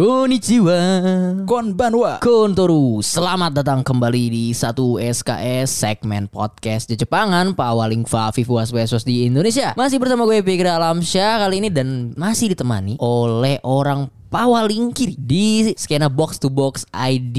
Konnichiwa. 0.00 0.80
Konbanwa. 1.44 2.24
Kontoru 2.24 3.04
Selamat 3.04 3.52
datang 3.52 3.84
kembali 3.84 4.32
di 4.32 4.44
satu 4.56 4.96
SKS 4.96 5.68
segmen 5.68 6.24
podcast 6.24 6.88
di 6.88 6.96
Jepangan 6.96 7.52
Pak 7.52 7.72
Waling 7.76 8.08
Vivuas 8.08 8.72
Wesos 8.72 9.04
di 9.04 9.28
Indonesia. 9.28 9.76
Masih 9.76 10.00
bersama 10.00 10.24
gue 10.24 10.40
Fikri 10.40 10.72
Alamsyah 10.72 11.44
kali 11.44 11.60
ini 11.60 11.68
dan 11.68 12.16
masih 12.16 12.56
ditemani 12.56 12.96
oleh 12.96 13.60
orang 13.60 14.08
pawaling 14.32 14.94
kiri 14.96 15.20
di 15.20 15.74
skena 15.76 16.08
box 16.08 16.40
to 16.40 16.48
box 16.48 16.88
ID 16.96 17.38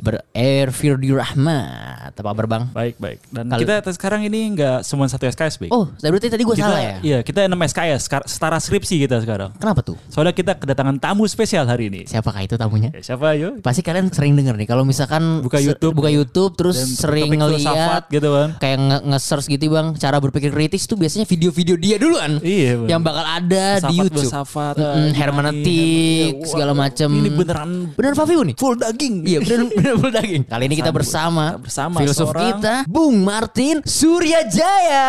ber 0.00 0.24
Air 0.32 0.72
Firdi 0.72 1.12
Rahmat 1.12 1.97
apa 2.10 2.20
kabar 2.24 2.46
bang? 2.46 2.62
Baik, 2.70 2.94
baik. 2.96 3.18
Dan 3.28 3.48
Kali- 3.48 3.60
kita 3.62 3.90
sekarang 3.90 4.20
ini 4.22 4.52
nggak 4.52 4.82
semua 4.82 5.06
satu 5.06 5.24
SKS, 5.24 5.56
Bik. 5.58 5.70
Oh 5.70 5.86
berarti 5.90 6.28
tadi 6.28 6.42
gue 6.42 6.56
salah 6.56 6.80
ya? 6.80 6.96
Iya, 7.00 7.18
kita 7.20 7.44
6 7.44 7.54
SKS, 7.66 8.00
setara 8.26 8.56
skripsi 8.56 9.00
kita 9.00 9.20
sekarang. 9.20 9.52
Kenapa 9.54 9.80
tuh? 9.82 9.96
Soalnya 10.08 10.32
kita 10.32 10.56
kedatangan 10.56 10.96
tamu 10.96 11.24
spesial 11.24 11.64
hari 11.64 11.88
ini. 11.88 12.04
Siapakah 12.04 12.40
itu 12.40 12.54
tamunya? 12.54 12.90
Ya, 12.90 13.02
siapa 13.04 13.32
ayo? 13.32 13.60
Pasti 13.60 13.80
kalian 13.80 14.08
sering 14.08 14.34
denger 14.34 14.56
nih 14.56 14.66
kalau 14.66 14.82
misalkan 14.82 15.40
Buka 15.40 15.58
YouTube. 15.58 15.94
buka 15.94 16.08
YouTube 16.08 16.52
terus 16.54 16.76
sering 16.96 17.30
ngeliat 17.30 18.08
gitu 18.08 18.28
kan. 18.28 18.48
kayak 18.58 18.78
nge- 18.78 19.02
nge-search 19.06 19.46
gitu 19.46 19.68
bang 19.68 19.92
cara 19.94 20.16
berpikir 20.18 20.48
kritis 20.48 20.84
tuh 20.84 20.96
biasanya 20.96 21.24
video-video 21.24 21.76
dia 21.76 21.96
duluan 21.96 22.40
Iya, 22.40 22.78
Bang. 22.78 22.88
yang 22.88 23.00
bakal 23.00 23.24
ada 23.24 23.64
di 23.84 23.96
Filsafat, 24.00 24.74
YouTube 24.74 24.88
Mm-mm, 24.88 25.04
eh, 25.04 25.12
hermeneutik 25.14 26.32
gimana, 26.34 26.48
segala 26.48 26.72
wah, 26.72 26.78
macem 26.80 27.10
ini 27.10 27.28
beneran 27.30 27.70
bener 27.92 28.12
Faviu 28.14 28.40
nih 28.42 28.54
full 28.56 28.74
daging. 28.74 29.14
iya 29.24 29.38
bener, 29.38 29.60
bener 29.70 29.94
full 29.96 30.12
daging 30.12 30.42
kali 30.44 30.62
ini 30.64 30.74
kita 30.80 30.90
Bersama- 30.90 31.54
bersama 31.58 31.97
bersama 31.98 32.06
filsuf 32.06 32.28
seorang- 32.28 32.46
kita 32.54 32.74
Bung 32.86 33.16
Martin 33.20 33.76
Suryajaya 33.84 35.06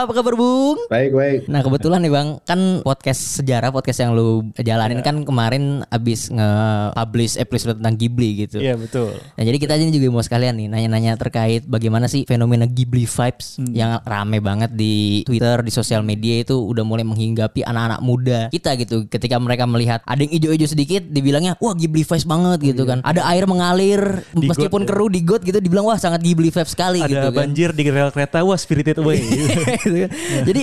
apa 0.00 0.12
kabar 0.12 0.34
Bung 0.34 0.78
Baik, 0.86 1.10
baik. 1.10 1.40
Nah 1.46 1.60
kebetulan 1.60 2.00
nih 2.00 2.10
bang 2.10 2.28
kan 2.42 2.60
podcast 2.80 3.38
sejarah 3.38 3.68
podcast 3.68 3.98
yang 3.98 4.12
lu 4.12 4.28
jalanin 4.56 5.00
kan 5.00 5.22
kemarin 5.22 5.64
abis 5.86 6.28
nge-publish 6.28 7.36
episode 7.36 7.76
tentang 7.76 7.94
Ghibli 7.94 8.30
gitu. 8.38 8.58
Iya, 8.58 8.74
betul. 8.74 9.12
Nah 9.14 9.42
jadi 9.42 9.56
kita 9.56 9.72
aja 9.74 9.84
juga 9.84 10.08
mau 10.08 10.20
sekalian 10.20 10.54
nih 10.54 10.68
nanya-nanya 10.68 11.16
terkait 11.16 11.64
bagaimana 11.64 12.06
sih 12.06 12.24
fenomena 12.24 12.64
Ghibli 12.64 13.04
vibes 13.04 13.58
Hmm. 13.58 13.72
yang 13.72 13.90
rame 14.02 14.38
banget 14.38 14.70
di 14.72 15.22
Twitter, 15.24 15.60
di 15.60 15.70
sosial 15.70 16.00
media 16.00 16.40
itu 16.40 16.54
udah 16.54 16.82
mulai 16.82 17.02
menghinggapi 17.02 17.62
anak-anak 17.62 18.00
muda 18.00 18.40
kita 18.48 18.76
gitu. 18.76 19.06
Ketika 19.06 19.36
mereka 19.36 19.64
melihat 19.64 20.00
ada 20.04 20.18
yang 20.18 20.30
ijo-ijo 20.30 20.66
sedikit 20.66 21.04
dibilangnya 21.04 21.56
wah 21.58 21.72
Ghibli 21.72 22.02
vibes 22.02 22.24
banget 22.24 22.58
gitu 22.66 22.82
kan. 22.84 23.00
Ada 23.02 23.24
air 23.26 23.44
mengalir 23.44 24.00
Oh, 24.28 24.40
Di 24.40 24.46
meskipun 24.46 24.82
got, 24.82 24.84
ya. 24.84 24.88
keruh 24.88 25.08
di 25.08 25.20
got 25.20 25.40
gitu 25.40 25.58
dibilang 25.58 25.77
wah 25.80 25.96
sangat 25.96 26.20
Ghibli 26.20 26.48
vibes 26.48 26.72
sekali 26.72 26.98
Ada 26.98 27.08
gitu 27.08 27.28
kan. 27.28 27.38
banjir 27.44 27.70
di 27.70 27.82
rel 27.86 28.08
kereta, 28.08 28.40
wah 28.40 28.54
spirited 28.54 28.98
away. 29.02 29.18
Gitu 29.20 29.96
kan. 30.04 30.10
Jadi 30.44 30.62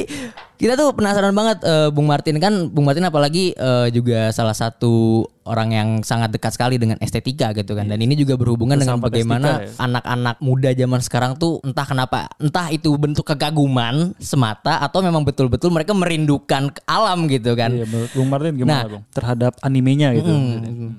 kita 0.56 0.74
tuh 0.74 0.92
penasaran 0.92 1.32
banget 1.32 1.60
eh, 1.62 1.90
Bung 1.92 2.08
Martin 2.08 2.40
kan 2.40 2.72
Bung 2.72 2.88
Martin 2.88 3.04
apalagi 3.04 3.52
eh, 3.52 3.88
juga 3.90 4.32
salah 4.32 4.56
satu 4.56 5.26
orang 5.44 5.70
yang 5.70 5.90
sangat 6.00 6.32
dekat 6.32 6.56
sekali 6.56 6.80
dengan 6.80 6.96
estetika 6.98 7.52
gitu 7.52 7.76
kan 7.76 7.86
dan 7.86 8.00
ini 8.00 8.16
juga 8.16 8.34
berhubungan 8.34 8.80
dengan 8.80 8.98
Filsafat 8.98 9.12
bagaimana 9.12 9.50
estetika 9.62 9.76
ya. 9.76 9.84
anak-anak 9.84 10.36
muda 10.40 10.70
zaman 10.72 11.02
sekarang 11.04 11.32
tuh 11.36 11.60
entah 11.60 11.84
kenapa 11.84 12.32
entah 12.40 12.72
itu 12.72 12.88
bentuk 12.96 13.28
kekaguman 13.28 14.16
semata 14.18 14.80
atau 14.80 15.04
memang 15.04 15.22
betul-betul 15.22 15.70
mereka 15.70 15.92
merindukan 15.92 16.72
ke 16.72 16.80
alam 16.88 17.28
gitu 17.28 17.52
kan. 17.54 17.76
Iya, 17.76 17.86
Bung 18.16 18.32
Martin 18.32 18.56
gimana, 18.56 18.72
Nah. 18.72 18.84
Bung? 18.88 19.04
Terhadap 19.12 19.54
animenya 19.60 20.16
gitu. 20.16 20.32
Hmm, 20.32 20.96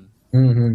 hmm. 0.52 0.74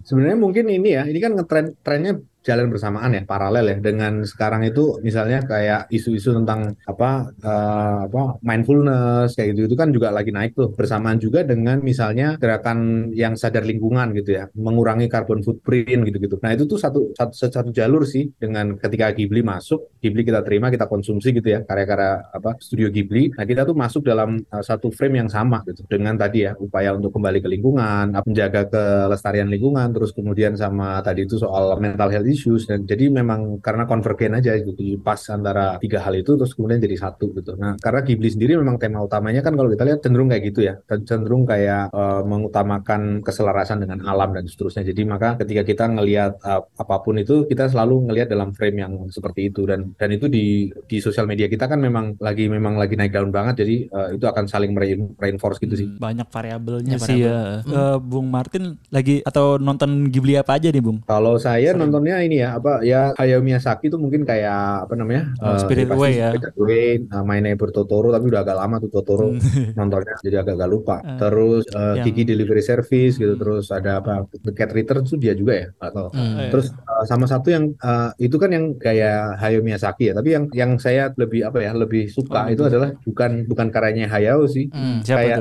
Sebenarnya 0.00 0.36
mungkin 0.36 0.64
ini 0.68 0.88
ya, 0.92 1.04
ini 1.04 1.16
kan 1.16 1.32
ngetren 1.32 1.76
trennya 1.80 2.20
jalan 2.44 2.68
bersamaan 2.68 3.16
ya, 3.16 3.22
paralel 3.24 3.66
ya. 3.72 3.76
Dengan 3.80 4.22
sekarang 4.22 4.68
itu 4.68 5.00
misalnya 5.00 5.40
kayak 5.42 5.88
isu-isu 5.88 6.36
tentang 6.36 6.76
apa 6.84 7.32
eh, 7.40 7.98
apa 8.06 8.36
mindfulness 8.44 9.32
kayak 9.34 9.56
gitu 9.56 9.72
itu 9.72 9.76
kan 9.80 9.88
juga 9.90 10.12
lagi 10.12 10.30
naik 10.30 10.52
tuh. 10.52 10.68
Bersamaan 10.76 11.16
juga 11.16 11.42
dengan 11.42 11.80
misalnya 11.80 12.36
gerakan 12.36 13.10
yang 13.16 13.34
sadar 13.34 13.64
lingkungan 13.64 14.12
gitu 14.12 14.36
ya, 14.36 14.44
mengurangi 14.54 15.08
carbon 15.08 15.40
footprint 15.40 16.04
gitu-gitu. 16.04 16.36
Nah, 16.44 16.52
itu 16.52 16.68
tuh 16.68 16.76
satu 16.76 17.16
satu 17.16 17.32
satu 17.32 17.70
jalur 17.72 18.04
sih. 18.04 18.28
Dengan 18.36 18.76
ketika 18.76 19.16
Ghibli 19.16 19.40
masuk, 19.40 19.96
Ghibli 20.04 20.28
kita 20.28 20.44
terima, 20.44 20.68
kita 20.68 20.84
konsumsi 20.84 21.32
gitu 21.32 21.48
ya, 21.48 21.64
karya-karya 21.64 22.28
apa 22.28 22.60
studio 22.60 22.92
Ghibli. 22.92 23.32
Nah, 23.32 23.48
kita 23.48 23.64
tuh 23.64 23.72
masuk 23.72 24.04
dalam 24.04 24.44
uh, 24.52 24.64
satu 24.64 24.92
frame 24.92 25.24
yang 25.24 25.30
sama 25.32 25.64
gitu. 25.64 25.88
Dengan 25.88 26.20
tadi 26.20 26.44
ya 26.44 26.52
upaya 26.60 26.92
untuk 26.92 27.16
kembali 27.16 27.40
ke 27.40 27.48
lingkungan, 27.48 28.12
uh, 28.12 28.22
menjaga 28.28 28.68
kelestarian 28.68 29.48
lingkungan, 29.48 29.88
terus 29.96 30.12
kemudian 30.12 30.52
sama 30.60 31.00
tadi 31.00 31.24
itu 31.24 31.40
soal 31.40 31.72
mental 31.80 32.12
health 32.12 32.28
issues 32.34 32.66
dan 32.66 32.82
jadi 32.82 33.06
memang 33.08 33.62
karena 33.62 33.86
konvergen 33.86 34.34
aja 34.34 34.58
gitu 34.58 34.74
di 34.74 34.98
pas 34.98 35.22
antara 35.30 35.78
tiga 35.78 36.02
hal 36.02 36.18
itu 36.18 36.34
terus 36.34 36.52
kemudian 36.58 36.82
jadi 36.82 36.96
satu 36.98 37.30
gitu. 37.38 37.54
Nah, 37.54 37.78
karena 37.78 38.02
Ghibli 38.02 38.34
sendiri 38.34 38.58
memang 38.58 38.76
tema 38.82 39.00
utamanya 39.06 39.40
kan 39.46 39.54
kalau 39.54 39.70
kita 39.70 39.86
lihat 39.86 40.00
cenderung 40.02 40.26
kayak 40.26 40.44
gitu 40.50 40.60
ya, 40.66 40.74
cenderung 41.06 41.46
kayak 41.46 41.94
uh, 41.94 42.26
mengutamakan 42.26 43.22
keselarasan 43.22 43.86
dengan 43.86 44.02
alam 44.02 44.34
dan 44.34 44.44
seterusnya. 44.50 44.82
Jadi 44.82 45.06
maka 45.06 45.38
ketika 45.38 45.62
kita 45.62 45.84
ngelihat 45.94 46.42
uh, 46.42 46.66
apa 46.66 46.96
pun 47.06 47.22
itu 47.22 47.46
kita 47.46 47.70
selalu 47.70 48.10
ngelihat 48.10 48.28
dalam 48.34 48.50
frame 48.50 48.82
yang 48.82 48.92
seperti 49.08 49.54
itu 49.54 49.62
dan 49.64 49.94
dan 49.94 50.10
itu 50.10 50.26
di 50.26 50.74
di 50.90 50.98
sosial 50.98 51.30
media 51.30 51.46
kita 51.46 51.70
kan 51.70 51.78
memang 51.78 52.18
lagi 52.18 52.50
memang 52.50 52.74
lagi 52.74 52.98
naik 52.98 53.14
daun 53.14 53.30
banget 53.30 53.62
jadi 53.62 53.76
uh, 53.94 54.08
itu 54.18 54.26
akan 54.26 54.44
saling 54.50 54.74
merein- 54.74 55.14
reinforce 55.20 55.62
gitu 55.62 55.74
sih. 55.78 55.88
Banyak 56.00 56.26
variabelnya 56.28 56.98
Banyak 56.98 57.08
sih 57.08 57.18
ya. 57.22 57.60
Eh, 57.62 57.96
Bung 58.00 58.28
Martin 58.32 58.80
lagi 58.90 59.20
atau 59.22 59.60
nonton 59.60 60.08
Ghibli 60.08 60.34
apa 60.40 60.56
aja 60.56 60.72
nih, 60.72 60.82
Bung? 60.82 60.98
Kalau 61.06 61.36
saya 61.36 61.76
nontonnya 61.76 62.23
ini 62.24 62.36
ya 62.38 62.56
apa 62.56 62.80
ya 62.80 63.12
Hayao 63.14 63.40
Miyazaki 63.40 63.86
itu 63.86 63.96
mungkin 63.96 64.22
kayak 64.22 64.84
apa 64.84 64.94
namanya 64.94 65.30
Oh, 65.38 65.56
Spirited 65.56 65.88
pasti 65.88 66.00
Away 66.00 66.12
ya. 66.14 66.28
Spirited 66.30 66.54
Away, 66.56 66.86
uh, 67.08 67.22
My 67.22 67.38
Neighbor 67.38 67.68
Totoro 67.68 68.08
tapi 68.08 68.26
udah 68.26 68.40
agak 68.40 68.56
lama 68.56 68.76
tuh 68.78 68.90
Totoro 68.90 69.28
nontonnya 69.78 70.14
jadi 70.20 70.40
agak-agak 70.40 70.68
lupa. 70.68 70.96
Terus 71.16 71.64
uh, 71.70 71.82
Hmm. 71.84 71.96
yang- 71.96 72.06
Kiki 72.06 72.22
Delivery 72.24 72.60
Service 72.60 73.14
gitu 73.14 73.34
terus 73.34 73.68
ada 73.68 73.98
apa 73.98 74.24
The 74.34 74.52
Cat 74.52 74.70
Returns 74.70 75.08
itu 75.08 75.20
dia 75.20 75.32
juga 75.32 75.52
ya 75.54 75.68
atau 75.78 76.08
Hmm. 76.10 76.48
terus 76.48 76.68
uh, 76.70 77.04
sama 77.04 77.24
satu 77.24 77.48
yang 77.48 77.76
uh, 77.78 78.10
itu 78.16 78.34
kan 78.34 78.48
yang 78.48 78.74
kayak 78.74 79.36
Hayao 79.36 79.60
Miyazaki 79.60 80.08
ya 80.08 80.14
tapi 80.14 80.30
yang 80.30 80.44
yang 80.50 80.76
saya 80.76 81.12
lebih 81.14 81.42
apa 81.42 81.58
ya 81.58 81.72
lebih 81.72 82.08
suka 82.08 82.36
Oh, 82.40 82.50
itu 82.50 82.62
adalah 82.62 82.92
bukan 83.00 83.44
bukan 83.44 83.68
karyanya 83.68 84.06
Hayao 84.06 84.44
sih 84.44 84.66
Hmm. 84.66 85.00
Siapa 85.00 85.20
kayak 85.20 85.38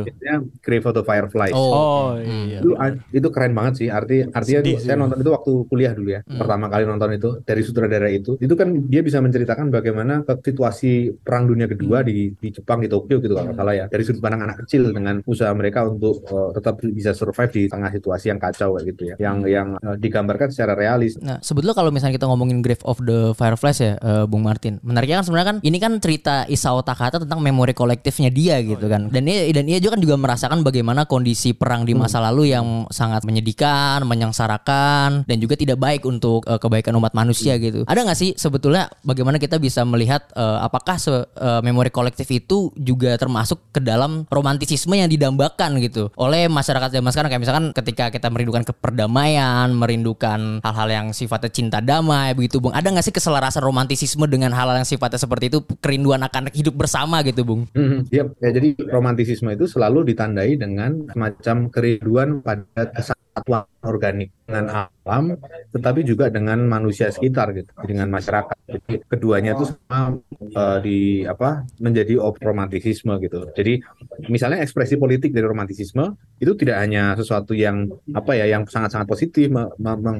Grave 0.59 0.85
of 0.85 0.93
the 0.93 1.01
Fireflies. 1.01 1.53
Oh. 1.53 1.71
Oh, 1.73 2.09
iya. 2.15 2.59
Itu, 2.59 2.73
itu 3.11 3.27
keren 3.29 3.51
banget 3.51 3.73
sih. 3.75 3.87
Arti 3.87 4.23
artinya 4.25 4.61
Sedih 4.61 4.73
tuh, 4.73 4.79
sih. 4.79 4.85
saya 4.85 4.95
nonton 4.95 5.17
itu 5.17 5.29
waktu 5.29 5.51
kuliah 5.65 5.91
dulu 5.91 6.09
ya. 6.11 6.21
Pertama 6.23 6.65
kali 6.73 6.89
nonton 6.89 7.13
itu 7.13 7.29
dari 7.45 7.61
sutradara 7.61 8.09
itu. 8.09 8.33
Itu 8.41 8.57
kan 8.57 8.89
dia 8.89 9.05
bisa 9.05 9.21
menceritakan 9.21 9.69
bagaimana 9.69 10.25
ke 10.25 10.41
situasi 10.41 11.13
Perang 11.21 11.45
Dunia 11.45 11.69
Kedua 11.69 12.01
di 12.01 12.33
di 12.33 12.49
Jepang 12.49 12.81
di 12.81 12.89
Tokyo 12.89 13.21
gitu 13.21 13.37
kalau 13.37 13.53
nggak 13.53 13.59
salah 13.61 13.75
ya. 13.77 13.85
Dari 13.85 14.01
sudut 14.01 14.21
pandang 14.25 14.49
anak 14.49 14.65
kecil 14.65 14.89
dengan 14.89 15.21
usaha 15.29 15.53
mereka 15.53 15.85
untuk 15.85 16.25
uh, 16.33 16.49
tetap 16.49 16.81
bisa 16.81 17.13
survive 17.13 17.53
di 17.53 17.63
tengah 17.69 17.93
situasi 17.93 18.33
yang 18.33 18.41
kacau 18.41 18.81
kayak 18.81 18.85
gitu 18.89 19.01
ya. 19.13 19.15
Yang 19.21 19.37
yang 19.53 19.67
uh, 19.77 19.95
digambarkan 20.01 20.49
secara 20.49 20.73
realis. 20.73 21.13
Nah, 21.21 21.37
sebetulnya 21.45 21.77
kalau 21.77 21.93
misalnya 21.93 22.17
kita 22.17 22.25
ngomongin 22.25 22.65
Grave 22.65 22.81
of 22.87 22.97
the 23.05 23.35
Fireflies 23.37 23.79
ya, 23.83 23.93
eh, 23.99 24.25
Bung 24.25 24.41
Martin. 24.41 24.81
Menariknya 24.81 25.21
kan 25.21 25.25
sebenarnya 25.29 25.49
kan 25.53 25.57
ini 25.61 25.77
kan 25.77 25.93
cerita 26.01 26.47
Isao 26.49 26.81
Takahata 26.81 27.21
tentang 27.21 27.43
memori 27.43 27.75
kolektifnya 27.75 28.33
dia 28.33 28.57
gitu 28.63 28.89
kan. 28.89 29.11
Dan 29.13 29.29
dia 29.29 29.45
dan 29.51 29.69
ia 29.69 29.77
juga 29.77 29.99
kan 29.99 30.01
juga 30.01 30.15
merasakan 30.17 30.59
bagaimana 30.65 31.05
kondisi 31.05 31.53
perang 31.53 31.85
di 31.85 31.93
masa 31.93 32.23
lalu 32.23 32.55
yang 32.55 32.87
sangat 32.89 33.27
menyedihkan, 33.27 34.07
menyengsarakan 34.07 35.27
dan 35.27 35.37
juga 35.37 35.59
tidak 35.59 35.77
baik 35.77 36.07
untuk 36.07 36.47
kebaikan 36.63 36.95
umat 36.95 37.11
manusia 37.11 37.59
gitu. 37.59 37.83
Ada 37.83 38.07
nggak 38.07 38.15
sih 38.15 38.31
sebetulnya 38.39 38.87
bagaimana 39.03 39.35
kita 39.35 39.59
bisa 39.59 39.83
melihat 39.83 40.23
eh, 40.31 40.57
apakah 40.63 40.95
se- 40.95 41.27
eh, 41.27 41.59
memori 41.59 41.91
kolektif 41.91 42.31
itu 42.31 42.71
juga 42.79 43.19
termasuk 43.19 43.59
ke 43.75 43.83
dalam 43.83 44.23
romantisisme 44.31 44.95
yang 44.95 45.11
didambakan 45.11 45.83
gitu 45.83 46.07
oleh 46.15 46.47
masyarakat 46.47 46.87
zaman 46.87 47.11
sekarang 47.11 47.29
kayak 47.29 47.43
misalkan 47.43 47.65
ketika 47.75 48.07
kita 48.07 48.31
merindukan 48.31 48.63
keperdamaian, 48.63 49.67
merindukan 49.75 50.63
hal-hal 50.63 50.89
yang 50.89 51.07
sifatnya 51.11 51.51
cinta 51.51 51.83
damai 51.83 52.31
begitu 52.31 52.63
Bung. 52.63 52.71
Ada 52.71 52.87
nggak 52.87 53.03
sih 53.03 53.15
keselarasan 53.15 53.59
romantisisme 53.59 54.23
dengan 54.29 54.55
hal-hal 54.55 54.79
yang 54.79 54.87
sifatnya 54.87 55.19
seperti 55.19 55.51
itu 55.51 55.59
kerinduan 55.81 56.23
akan 56.23 56.47
hidup 56.53 56.77
bersama 56.77 57.19
gitu 57.25 57.43
Bung? 57.43 57.67
Mhm, 57.73 58.07
Iya, 58.13 58.23
ya, 58.39 58.49
jadi 58.53 58.69
romantisisme 58.87 59.49
itu 59.51 59.65
selalu 59.65 60.13
ditandai 60.13 60.55
dengan 60.55 61.09
semacam 61.09 61.57
kerinduan 61.67 62.29
pada 62.39 62.87
kesatuan 62.93 63.65
organik 63.81 64.29
dengan 64.43 64.87
alam, 65.03 65.39
tetapi 65.71 66.03
juga 66.03 66.27
dengan 66.27 66.59
manusia 66.67 67.07
sekitar 67.11 67.55
gitu, 67.55 67.71
dengan 67.87 68.11
masyarakat. 68.11 68.55
Jadi 68.67 69.03
keduanya 69.07 69.55
itu 69.55 69.71
sama 69.71 70.19
uh, 70.55 70.77
di 70.83 71.23
apa 71.23 71.63
menjadi 71.79 72.19
romantisisme 72.19 73.15
gitu. 73.23 73.47
Jadi 73.55 73.79
misalnya 74.27 74.63
ekspresi 74.63 74.99
politik 74.99 75.31
dari 75.35 75.43
romantisisme 75.47 76.15
itu 76.39 76.51
tidak 76.59 76.83
hanya 76.83 77.15
sesuatu 77.15 77.55
yang 77.55 77.87
apa 78.11 78.35
ya 78.35 78.47
yang 78.47 78.67
sangat-sangat 78.67 79.07
positif 79.07 79.47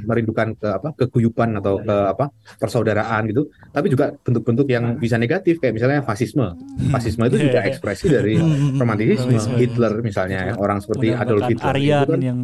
merindukan 0.08 0.56
ke 0.56 0.68
apa 0.72 0.90
keguyupan 0.96 1.60
atau 1.60 1.80
ke 1.84 1.96
apa 2.16 2.32
persaudaraan 2.60 3.28
gitu, 3.32 3.52
tapi 3.72 3.92
juga 3.92 4.16
bentuk-bentuk 4.24 4.68
yang 4.72 4.96
bisa 5.00 5.20
negatif 5.20 5.60
kayak 5.60 5.76
misalnya 5.76 6.00
fasisme. 6.04 6.56
Fasisme 6.92 7.28
itu 7.28 7.38
juga 7.50 7.64
ekspresi 7.70 8.08
dari 8.08 8.40
romantisisme. 8.80 9.60
Hitler 9.60 10.00
misalnya 10.00 10.56
orang 10.60 10.80
seperti 10.80 11.12
Adolf 11.12 11.48
Hitler 11.48 11.76
itu 11.80 12.12
kan, 12.14 12.22
yang 12.22 12.40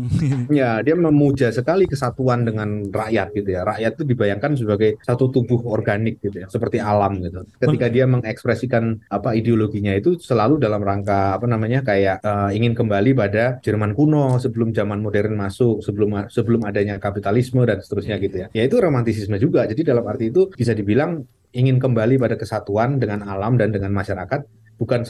ya 0.51 0.79
dia 0.83 0.95
memuja 0.95 1.51
sekali 1.51 1.78
kesatuan 1.85 2.43
dengan 2.43 2.89
rakyat 2.89 3.31
gitu 3.37 3.49
ya. 3.55 3.61
Rakyat 3.63 3.91
itu 3.99 4.03
dibayangkan 4.03 4.51
sebagai 4.57 4.97
satu 5.05 5.29
tubuh 5.29 5.63
organik 5.69 6.19
gitu 6.19 6.43
ya, 6.43 6.47
seperti 6.49 6.81
alam 6.81 7.21
gitu. 7.21 7.45
Ketika 7.61 7.87
dia 7.87 8.09
mengekspresikan 8.09 8.99
apa 9.07 9.37
ideologinya 9.37 9.93
itu 9.95 10.17
selalu 10.19 10.57
dalam 10.57 10.81
rangka 10.81 11.37
apa 11.37 11.45
namanya 11.45 11.85
kayak 11.85 12.19
uh, 12.25 12.49
ingin 12.49 12.73
kembali 12.75 13.15
pada 13.15 13.61
Jerman 13.61 13.93
kuno 13.93 14.41
sebelum 14.41 14.73
zaman 14.73 14.99
modern 14.99 15.37
masuk, 15.37 15.85
sebelum 15.85 16.27
sebelum 16.27 16.65
adanya 16.65 16.97
kapitalisme 16.97 17.63
dan 17.63 17.79
seterusnya 17.79 18.17
gitu 18.19 18.35
ya. 18.43 18.47
Ya 18.51 18.63
itu 18.65 18.75
romantisisme 18.81 19.37
juga. 19.37 19.69
Jadi 19.69 19.85
dalam 19.85 20.03
arti 20.09 20.33
itu 20.33 20.49
bisa 20.51 20.73
dibilang 20.73 21.23
ingin 21.53 21.81
kembali 21.81 22.21
pada 22.21 22.35
kesatuan 22.37 23.01
dengan 23.01 23.25
alam 23.25 23.57
dan 23.57 23.73
dengan 23.73 23.89
masyarakat 23.93 24.45
bukan 24.79 25.03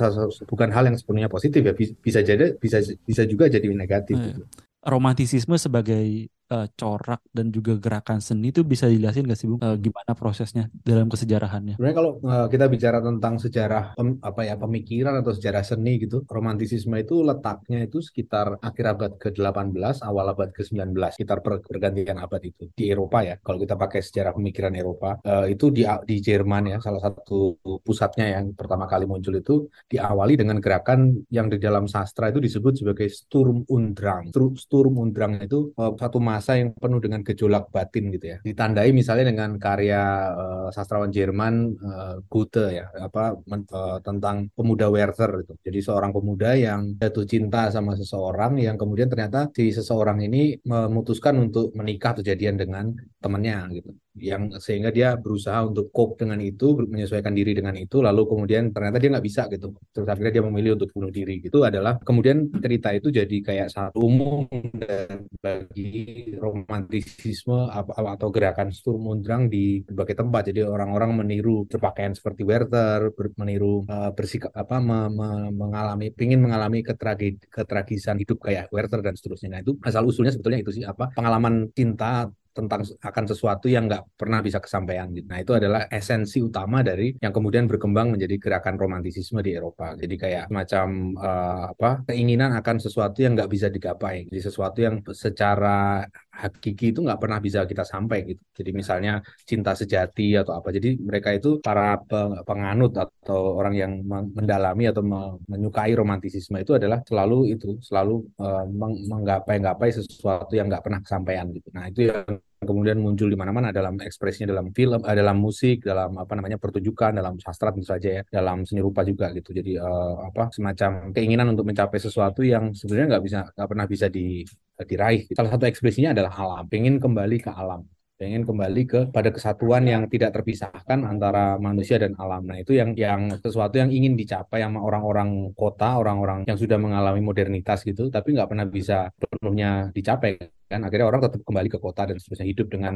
bukan 0.49 0.69
hal 0.73 0.89
yang 0.89 0.97
sepenuhnya 0.97 1.29
positif 1.29 1.61
ya 1.61 1.73
bisa 1.77 2.25
jadi 2.25 2.57
bisa 2.57 2.81
bisa 3.05 3.23
juga 3.29 3.45
jadi 3.51 3.69
negatif. 3.69 4.17
Nah, 4.17 4.25
gitu. 4.33 4.43
Romantisisme 4.81 5.55
sebagai 5.59 6.31
uh, 6.49 6.67
corak 6.73 7.21
dan 7.31 7.53
juga 7.53 7.77
gerakan 7.77 8.19
seni 8.19 8.49
itu 8.49 8.65
bisa 8.65 8.89
dijelasin 8.89 9.25
nggak 9.25 9.39
sih 9.39 9.47
Bung 9.47 9.61
uh, 9.61 9.77
gimana 9.77 10.11
prosesnya 10.17 10.67
dalam 10.73 11.07
kesejarahannya? 11.07 11.77
Sebenarnya 11.77 11.97
kalau 11.97 12.11
uh, 12.25 12.47
kita 12.49 12.65
bicara 12.67 12.99
tentang 12.99 13.37
sejarah 13.37 13.93
pem, 13.95 14.17
apa 14.19 14.41
ya 14.45 14.55
pemikiran 14.57 15.21
atau 15.21 15.31
sejarah 15.33 15.63
seni 15.63 16.01
gitu, 16.01 16.25
romantisisme 16.25 16.97
itu 16.97 17.21
letaknya 17.21 17.85
itu 17.85 18.01
sekitar 18.01 18.59
akhir 18.59 18.85
abad 18.97 19.11
ke-18 19.21 20.01
awal 20.03 20.25
abad 20.33 20.49
ke-19, 20.51 20.93
sekitar 21.15 21.39
pergantian 21.41 22.17
abad 22.19 22.41
itu 22.43 22.69
di 22.73 22.89
Eropa 22.89 23.21
ya. 23.23 23.37
Kalau 23.39 23.61
kita 23.61 23.77
pakai 23.77 24.01
sejarah 24.01 24.33
pemikiran 24.33 24.73
Eropa 24.73 25.21
uh, 25.23 25.45
itu 25.45 25.69
di 25.69 25.85
di 26.05 26.17
Jerman 26.19 26.75
ya 26.75 26.77
salah 26.81 27.01
satu 27.01 27.57
pusatnya 27.85 28.39
yang 28.39 28.57
pertama 28.57 28.89
kali 28.89 29.05
muncul 29.05 29.33
itu 29.37 29.69
diawali 29.89 30.35
dengan 30.35 30.57
gerakan 30.57 31.21
yang 31.29 31.47
di 31.47 31.61
dalam 31.61 31.85
sastra 31.85 32.33
itu 32.33 32.41
disebut 32.41 32.81
sebagai 32.81 33.07
Sturm 33.09 33.65
und 33.69 33.97
Drang. 33.97 34.31
Sturm 34.57 34.97
und 34.97 35.13
Drang 35.13 35.39
itu 35.41 35.71
uh, 35.77 35.93
satu 35.95 36.17
masa 36.39 36.55
yang 36.55 36.71
penuh 36.71 37.03
dengan 37.03 37.19
gejolak 37.27 37.67
batin 37.75 38.15
gitu 38.15 38.25
ya. 38.31 38.37
Ditandai 38.39 38.95
misalnya 38.95 39.35
dengan 39.35 39.59
karya 39.59 40.31
uh, 40.31 40.67
sastrawan 40.71 41.11
Jerman 41.11 41.75
uh, 41.75 42.15
Goethe 42.31 42.79
ya, 42.79 42.87
apa 42.95 43.35
men, 43.43 43.67
uh, 43.75 43.99
tentang 43.99 44.47
pemuda 44.55 44.87
Werther 44.87 45.43
itu. 45.43 45.53
Jadi 45.59 45.79
seorang 45.83 46.15
pemuda 46.15 46.55
yang 46.55 46.95
jatuh 46.95 47.27
cinta 47.27 47.67
sama 47.67 47.99
seseorang 47.99 48.55
yang 48.63 48.79
kemudian 48.79 49.11
ternyata 49.11 49.51
si 49.51 49.75
seseorang 49.75 50.23
ini 50.23 50.55
memutuskan 50.63 51.35
untuk 51.51 51.75
menikah 51.75 52.15
atau 52.15 52.23
jadian 52.23 52.55
dengan 52.55 52.95
temannya 53.19 53.83
gitu 53.83 53.91
yang 54.19 54.51
sehingga 54.59 54.91
dia 54.91 55.15
berusaha 55.15 55.63
untuk 55.63 55.89
cope 55.95 56.19
dengan 56.21 56.43
itu 56.43 56.75
menyesuaikan 56.75 57.31
diri 57.31 57.55
dengan 57.55 57.73
itu 57.79 58.03
lalu 58.03 58.27
kemudian 58.27 58.75
ternyata 58.75 58.99
dia 58.99 59.09
nggak 59.15 59.25
bisa 59.25 59.47
gitu 59.47 59.71
terus 59.95 60.07
akhirnya 60.11 60.39
dia 60.39 60.43
memilih 60.43 60.75
untuk 60.75 60.91
bunuh 60.91 61.11
diri 61.11 61.39
gitu 61.39 61.63
adalah 61.63 61.97
kemudian 62.03 62.51
cerita 62.59 62.91
itu 62.91 63.09
jadi 63.09 63.37
kayak 63.39 63.69
satu 63.71 64.03
umum 64.03 64.45
dan 64.75 65.25
bagi 65.39 66.28
romantisisme 66.37 67.71
atau 67.71 68.27
gerakan 68.29 68.69
Sturm 68.69 69.07
und 69.09 69.25
Drang 69.25 69.47
di 69.47 69.81
berbagai 69.81 70.19
tempat. 70.19 70.53
Jadi 70.53 70.61
orang-orang 70.65 71.23
meniru 71.23 71.65
berpakaian 71.65 72.13
seperti 72.13 72.45
Werther 72.45 73.09
meniru 73.39 73.87
uh, 73.87 74.11
bersikap 74.11 74.51
apa 74.53 74.77
me, 74.77 75.09
me, 75.09 75.29
mengalami 75.53 76.11
ingin 76.19 76.43
mengalami 76.43 76.83
ketragi, 76.83 77.39
ketragisan 77.47 78.19
hidup 78.19 78.43
kayak 78.43 78.69
Werther 78.69 78.99
dan 78.99 79.15
seterusnya. 79.15 79.57
Nah 79.57 79.61
itu 79.63 79.79
asal 79.81 80.05
usulnya 80.05 80.35
sebetulnya 80.35 80.59
itu 80.61 80.81
sih 80.81 80.83
apa 80.85 81.09
pengalaman 81.15 81.71
cinta 81.71 82.27
tentang 82.59 82.83
akan 82.99 83.23
sesuatu 83.31 83.71
yang 83.71 83.87
nggak 83.87 84.19
pernah 84.19 84.43
bisa 84.43 84.59
kesampaian 84.59 85.07
gitu. 85.15 85.27
Nah 85.31 85.39
itu 85.39 85.55
adalah 85.55 85.87
esensi 85.87 86.43
utama 86.43 86.83
dari 86.83 87.15
yang 87.23 87.31
kemudian 87.31 87.65
berkembang 87.71 88.11
menjadi 88.11 88.35
gerakan 88.35 88.75
romantisisme 88.75 89.39
di 89.39 89.55
Eropa. 89.55 89.95
Jadi 89.95 90.15
kayak 90.19 90.45
macam 90.51 91.15
uh, 91.15 91.71
apa 91.71 92.03
keinginan 92.11 92.51
akan 92.59 92.77
sesuatu 92.83 93.23
yang 93.23 93.39
nggak 93.39 93.51
bisa 93.51 93.67
digapai. 93.71 94.27
Jadi 94.27 94.41
sesuatu 94.43 94.79
yang 94.83 94.99
secara 95.15 96.03
hakiki 96.39 96.95
itu 96.95 96.99
nggak 97.03 97.19
pernah 97.19 97.39
bisa 97.43 97.67
kita 97.67 97.83
sampai 97.83 98.17
gitu. 98.35 98.41
Jadi 98.55 98.71
misalnya 98.71 99.19
cinta 99.43 99.75
sejati 99.75 100.39
atau 100.39 100.55
apa. 100.55 100.71
Jadi 100.71 100.99
mereka 101.03 101.35
itu 101.35 101.59
para 101.59 101.99
penganut 102.47 102.95
atau 102.95 103.59
orang 103.59 103.75
yang 103.75 103.91
mendalami 104.07 104.87
atau 104.87 105.03
menyukai 105.47 105.91
romantisisme 105.95 106.59
itu 106.63 106.75
adalah 106.79 107.03
selalu 107.03 107.55
itu 107.55 107.79
selalu 107.83 108.23
uh, 108.39 108.65
menggapai-gapai 109.11 109.89
sesuatu 109.91 110.55
yang 110.55 110.71
nggak 110.71 110.83
pernah 110.83 110.99
kesampaian 111.03 111.47
gitu. 111.51 111.69
Nah 111.75 111.91
itu 111.91 112.07
yang 112.07 112.39
kemudian 112.69 113.01
muncul 113.01 113.25
di 113.25 113.33
mana-mana 113.33 113.73
dalam 113.73 113.97
ekspresinya 113.97 114.53
dalam 114.53 114.69
film, 114.77 115.01
uh, 115.01 115.15
dalam 115.17 115.37
musik, 115.41 115.81
dalam 115.81 116.13
apa 116.21 116.33
namanya 116.37 116.61
pertunjukan, 116.61 117.17
dalam 117.17 117.41
sastra 117.41 117.73
tentu 117.73 117.89
saja 117.89 118.21
ya, 118.21 118.23
dalam 118.29 118.61
seni 118.69 118.85
rupa 118.85 119.01
juga 119.01 119.33
gitu. 119.33 119.49
Jadi 119.49 119.81
uh, 119.81 120.29
apa 120.29 120.53
semacam 120.53 121.09
keinginan 121.09 121.57
untuk 121.57 121.65
mencapai 121.65 121.97
sesuatu 121.97 122.45
yang 122.45 122.77
sebenarnya 122.77 123.17
nggak 123.17 123.23
bisa 123.25 123.39
nggak 123.57 123.69
pernah 123.73 123.85
bisa 123.89 124.05
di 124.13 124.45
diraih. 124.79 125.25
Salah 125.33 125.51
satu 125.57 125.65
ekspresinya 125.65 126.13
adalah 126.13 126.31
alam, 126.37 126.63
pengen 126.69 127.01
kembali 127.01 127.37
ke 127.41 127.51
alam 127.51 127.81
pengen 128.19 128.43
kembali 128.43 128.83
ke 128.83 128.99
pada 129.15 129.31
kesatuan 129.31 129.87
yang 129.87 130.03
tidak 130.11 130.35
terpisahkan 130.35 131.07
antara 131.07 131.55
manusia 131.55 131.95
dan 131.95 132.19
alam. 132.19 132.43
Nah, 132.43 132.59
itu 132.59 132.75
yang 132.75 132.91
yang 132.99 133.31
sesuatu 133.39 133.79
yang 133.79 133.87
ingin 133.87 134.19
dicapai 134.19 134.59
sama 134.59 134.83
orang-orang 134.83 135.55
kota, 135.55 135.95
orang-orang 135.95 136.43
yang 136.43 136.59
sudah 136.59 136.75
mengalami 136.75 137.23
modernitas 137.23 137.87
gitu, 137.87 138.11
tapi 138.11 138.35
nggak 138.35 138.51
pernah 138.51 138.67
bisa 138.67 139.07
penuhnya 139.15 139.87
dicapai 139.95 140.35
kan 140.69 140.85
akhirnya 140.85 141.09
orang 141.09 141.25
tetap 141.25 141.41
kembali 141.41 141.69
ke 141.73 141.79
kota 141.81 142.05
dan 142.05 142.21
seterusnya 142.21 142.45
hidup 142.45 142.67
dengan 142.69 142.93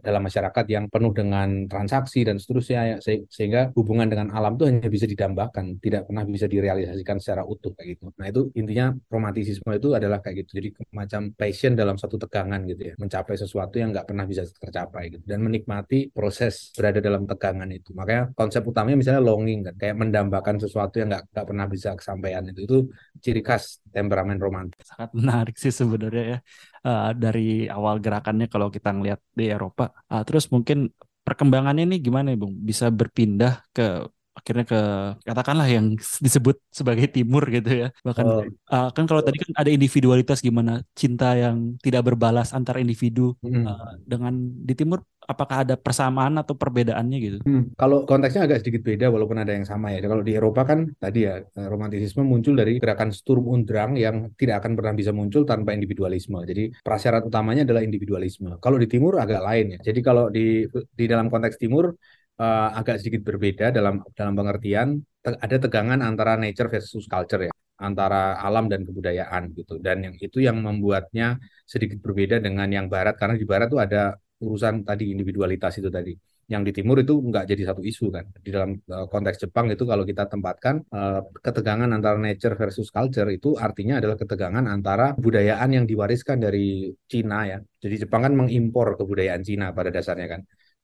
dalam 0.00 0.22
masyarakat 0.24 0.64
yang 0.72 0.84
penuh 0.88 1.12
dengan 1.12 1.68
transaksi 1.68 2.24
dan 2.24 2.40
seterusnya 2.40 2.96
ya, 2.96 2.96
sehingga 3.28 3.76
hubungan 3.76 4.08
dengan 4.08 4.32
alam 4.32 4.56
itu 4.56 4.64
hanya 4.64 4.88
bisa 4.88 5.04
didambakan 5.04 5.76
tidak 5.84 6.08
pernah 6.08 6.24
bisa 6.24 6.48
direalisasikan 6.48 7.20
secara 7.20 7.44
utuh 7.44 7.76
kayak 7.76 8.00
gitu. 8.00 8.08
Nah 8.16 8.26
itu 8.32 8.48
intinya 8.56 8.96
romantisisme 9.12 9.68
itu 9.76 9.92
adalah 9.92 10.24
kayak 10.24 10.48
gitu. 10.48 10.64
Jadi 10.64 10.68
macam 10.96 11.28
passion 11.36 11.76
dalam 11.76 12.00
satu 12.00 12.16
tegangan 12.16 12.64
gitu 12.64 12.82
ya 12.88 12.94
mencapai 12.96 13.36
sesuatu 13.36 13.76
yang 13.76 13.92
nggak 13.92 14.08
pernah 14.08 14.24
bisa 14.24 14.48
tercapai 14.48 15.12
gitu 15.12 15.24
dan 15.28 15.44
menikmati 15.44 16.08
proses 16.08 16.72
berada 16.72 17.04
dalam 17.04 17.28
tegangan 17.28 17.68
itu. 17.68 17.92
Makanya 17.92 18.32
konsep 18.32 18.64
utamanya 18.64 18.96
misalnya 18.96 19.20
longing 19.20 19.60
kan 19.68 19.74
kayak 19.76 19.96
mendambakan 20.00 20.56
sesuatu 20.56 21.04
yang 21.04 21.12
nggak 21.12 21.28
nggak 21.36 21.46
pernah 21.52 21.66
bisa 21.68 21.92
kesampaian 21.92 22.42
itu. 22.48 22.64
Itu 22.64 22.78
ciri 23.20 23.44
khas 23.44 23.84
temperamen 23.92 24.40
romantis. 24.40 24.88
Sangat 24.88 25.12
menarik 25.12 25.60
sih 25.60 25.68
sebenarnya 25.70 26.24
ya 26.24 26.38
uh, 26.84 27.10
dari 27.16 27.66
awal 27.66 27.98
gerakannya 27.98 28.46
kalau 28.52 28.68
kita 28.68 28.92
ngelihat 28.94 29.20
di 29.32 29.50
Eropa. 29.50 29.90
Uh, 30.12 30.22
terus 30.22 30.48
mungkin 30.54 30.92
perkembangannya 31.24 31.88
ini 31.88 31.96
gimana 31.98 32.32
ya, 32.32 32.38
Bung? 32.38 32.54
Bisa 32.60 32.92
berpindah 32.92 33.64
ke 33.72 34.04
akhirnya 34.34 34.66
ke 34.66 34.80
katakanlah 35.22 35.66
yang 35.70 35.94
disebut 35.94 36.58
sebagai 36.68 37.06
timur 37.06 37.46
gitu 37.46 37.86
ya 37.86 37.88
bahkan 38.02 38.26
oh. 38.26 38.42
uh, 38.68 38.90
kan 38.90 39.06
kalau 39.06 39.22
tadi 39.22 39.38
kan 39.38 39.54
ada 39.54 39.70
individualitas 39.70 40.42
gimana 40.42 40.82
cinta 40.98 41.38
yang 41.38 41.78
tidak 41.78 42.02
berbalas 42.02 42.50
antara 42.50 42.82
individu 42.82 43.38
hmm. 43.46 43.64
uh, 43.64 43.94
dengan 44.02 44.34
di 44.66 44.74
timur 44.74 45.06
apakah 45.24 45.64
ada 45.64 45.74
persamaan 45.80 46.36
atau 46.40 46.54
perbedaannya 46.54 47.18
gitu? 47.18 47.38
Hmm, 47.44 47.72
kalau 47.76 48.04
konteksnya 48.04 48.44
agak 48.44 48.64
sedikit 48.64 48.84
beda 48.84 49.08
walaupun 49.08 49.40
ada 49.40 49.52
yang 49.56 49.64
sama 49.64 49.92
ya. 49.92 50.04
Kalau 50.04 50.20
di 50.20 50.32
Eropa 50.36 50.62
kan 50.68 50.92
tadi 51.00 51.24
ya 51.24 51.40
eh, 51.40 51.68
romantisisme 51.68 52.22
muncul 52.22 52.54
dari 52.54 52.76
gerakan 52.76 53.10
Sturm 53.10 53.48
und 53.48 53.64
Drang 53.64 53.96
yang 53.96 54.32
tidak 54.36 54.64
akan 54.64 54.76
pernah 54.76 54.94
bisa 54.94 55.10
muncul 55.10 55.48
tanpa 55.48 55.72
individualisme. 55.72 56.36
Jadi 56.44 56.72
prasyarat 56.84 57.24
utamanya 57.24 57.64
adalah 57.64 57.82
individualisme. 57.82 58.60
Kalau 58.60 58.76
di 58.76 58.86
timur 58.88 59.16
agak 59.16 59.40
lain 59.40 59.78
ya. 59.78 59.92
Jadi 59.92 60.00
kalau 60.04 60.28
di 60.28 60.68
di 60.92 61.04
dalam 61.08 61.32
konteks 61.32 61.56
timur 61.56 61.96
uh, 62.40 62.68
agak 62.78 63.00
sedikit 63.00 63.22
berbeda 63.28 63.70
dalam 63.70 64.02
dalam 64.14 64.34
pengertian 64.34 64.88
te 65.24 65.30
ada 65.40 65.56
tegangan 65.56 66.00
antara 66.04 66.36
nature 66.36 66.68
versus 66.68 67.06
culture 67.08 67.48
ya 67.48 67.54
antara 67.80 68.38
alam 68.38 68.70
dan 68.70 68.86
kebudayaan 68.86 69.50
gitu. 69.58 69.82
Dan 69.82 70.06
yang 70.06 70.14
itu 70.18 70.38
yang 70.38 70.56
membuatnya 70.62 71.38
sedikit 71.66 71.98
berbeda 72.04 72.38
dengan 72.38 72.68
yang 72.70 72.86
barat 72.86 73.18
karena 73.18 73.34
di 73.34 73.46
barat 73.46 73.66
tuh 73.70 73.82
ada 73.82 74.14
urusan 74.42 74.86
tadi 74.86 75.10
individualitas 75.10 75.78
itu 75.80 75.90
tadi. 75.90 76.14
Yang 76.44 76.62
di 76.68 76.72
timur 76.76 77.00
itu 77.00 77.16
nggak 77.16 77.44
jadi 77.48 77.72
satu 77.72 77.80
isu 77.80 78.12
kan. 78.12 78.28
Di 78.36 78.52
dalam 78.52 78.76
uh, 78.76 79.08
konteks 79.08 79.48
Jepang 79.48 79.72
itu 79.72 79.88
kalau 79.88 80.04
kita 80.04 80.28
tempatkan 80.28 80.84
uh, 80.92 81.24
ketegangan 81.40 81.88
antara 81.88 82.20
nature 82.20 82.52
versus 82.52 82.92
culture 82.92 83.26
itu 83.32 83.56
artinya 83.56 83.96
adalah 83.96 84.16
ketegangan 84.20 84.68
antara 84.68 85.16
budayaan 85.16 85.72
yang 85.72 85.84
diwariskan 85.88 86.44
dari 86.44 86.92
Cina 87.08 87.48
ya. 87.48 87.58
Jadi 87.80 88.04
Jepang 88.04 88.28
kan 88.28 88.36
mengimpor 88.36 89.00
kebudayaan 89.00 89.40
Cina 89.40 89.72
pada 89.72 89.88
dasarnya 89.88 90.28
kan 90.36 90.40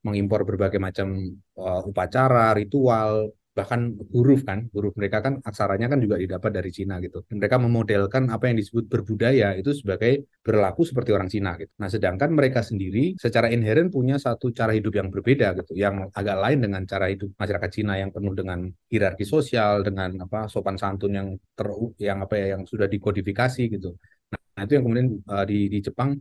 mengimpor 0.06 0.48
berbagai 0.48 0.80
macam 0.80 1.16
uh, 1.60 1.82
upacara, 1.84 2.56
ritual, 2.56 3.32
bahkan 3.50 3.92
huruf 4.14 4.46
kan. 4.46 4.70
Huruf 4.72 4.94
mereka 4.96 5.20
kan 5.20 5.42
aksaranya 5.42 5.90
kan 5.92 5.98
juga 6.00 6.16
didapat 6.16 6.50
dari 6.54 6.70
Cina 6.72 6.96
gitu. 7.04 7.26
Mereka 7.28 7.56
memodelkan 7.60 8.30
apa 8.30 8.48
yang 8.48 8.56
disebut 8.56 8.86
berbudaya 8.86 9.58
itu 9.58 9.74
sebagai 9.74 10.24
berlaku 10.40 10.82
seperti 10.88 11.10
orang 11.12 11.28
Cina 11.28 11.58
gitu. 11.60 11.70
Nah 11.76 11.88
sedangkan 11.90 12.30
mereka 12.32 12.60
sendiri 12.64 13.18
secara 13.20 13.50
inheren 13.52 13.90
punya 13.90 14.16
satu 14.16 14.54
cara 14.54 14.72
hidup 14.72 14.94
yang 14.96 15.08
berbeda 15.12 15.52
gitu 15.60 15.72
yang 15.76 16.08
agak 16.14 16.36
lain 16.40 16.58
dengan 16.64 16.82
cara 16.86 17.06
hidup 17.12 17.30
masyarakat 17.36 17.70
Cina 17.74 17.98
yang 18.00 18.10
penuh 18.14 18.32
dengan 18.32 18.70
hierarki 18.88 19.26
sosial 19.26 19.84
dengan 19.84 20.24
apa 20.24 20.48
sopan 20.48 20.80
santun 20.80 21.12
yang 21.12 21.28
ter 21.52 21.68
yang 22.00 22.18
apa 22.24 22.34
ya 22.40 22.46
yang 22.56 22.62
sudah 22.64 22.86
dikodifikasi 22.88 23.62
gitu. 23.68 23.98
Nah 24.30 24.62
itu 24.64 24.72
yang 24.78 24.84
kemudian 24.86 25.08
uh, 25.26 25.44
di 25.44 25.66
di 25.72 25.78
Jepang 25.82 26.14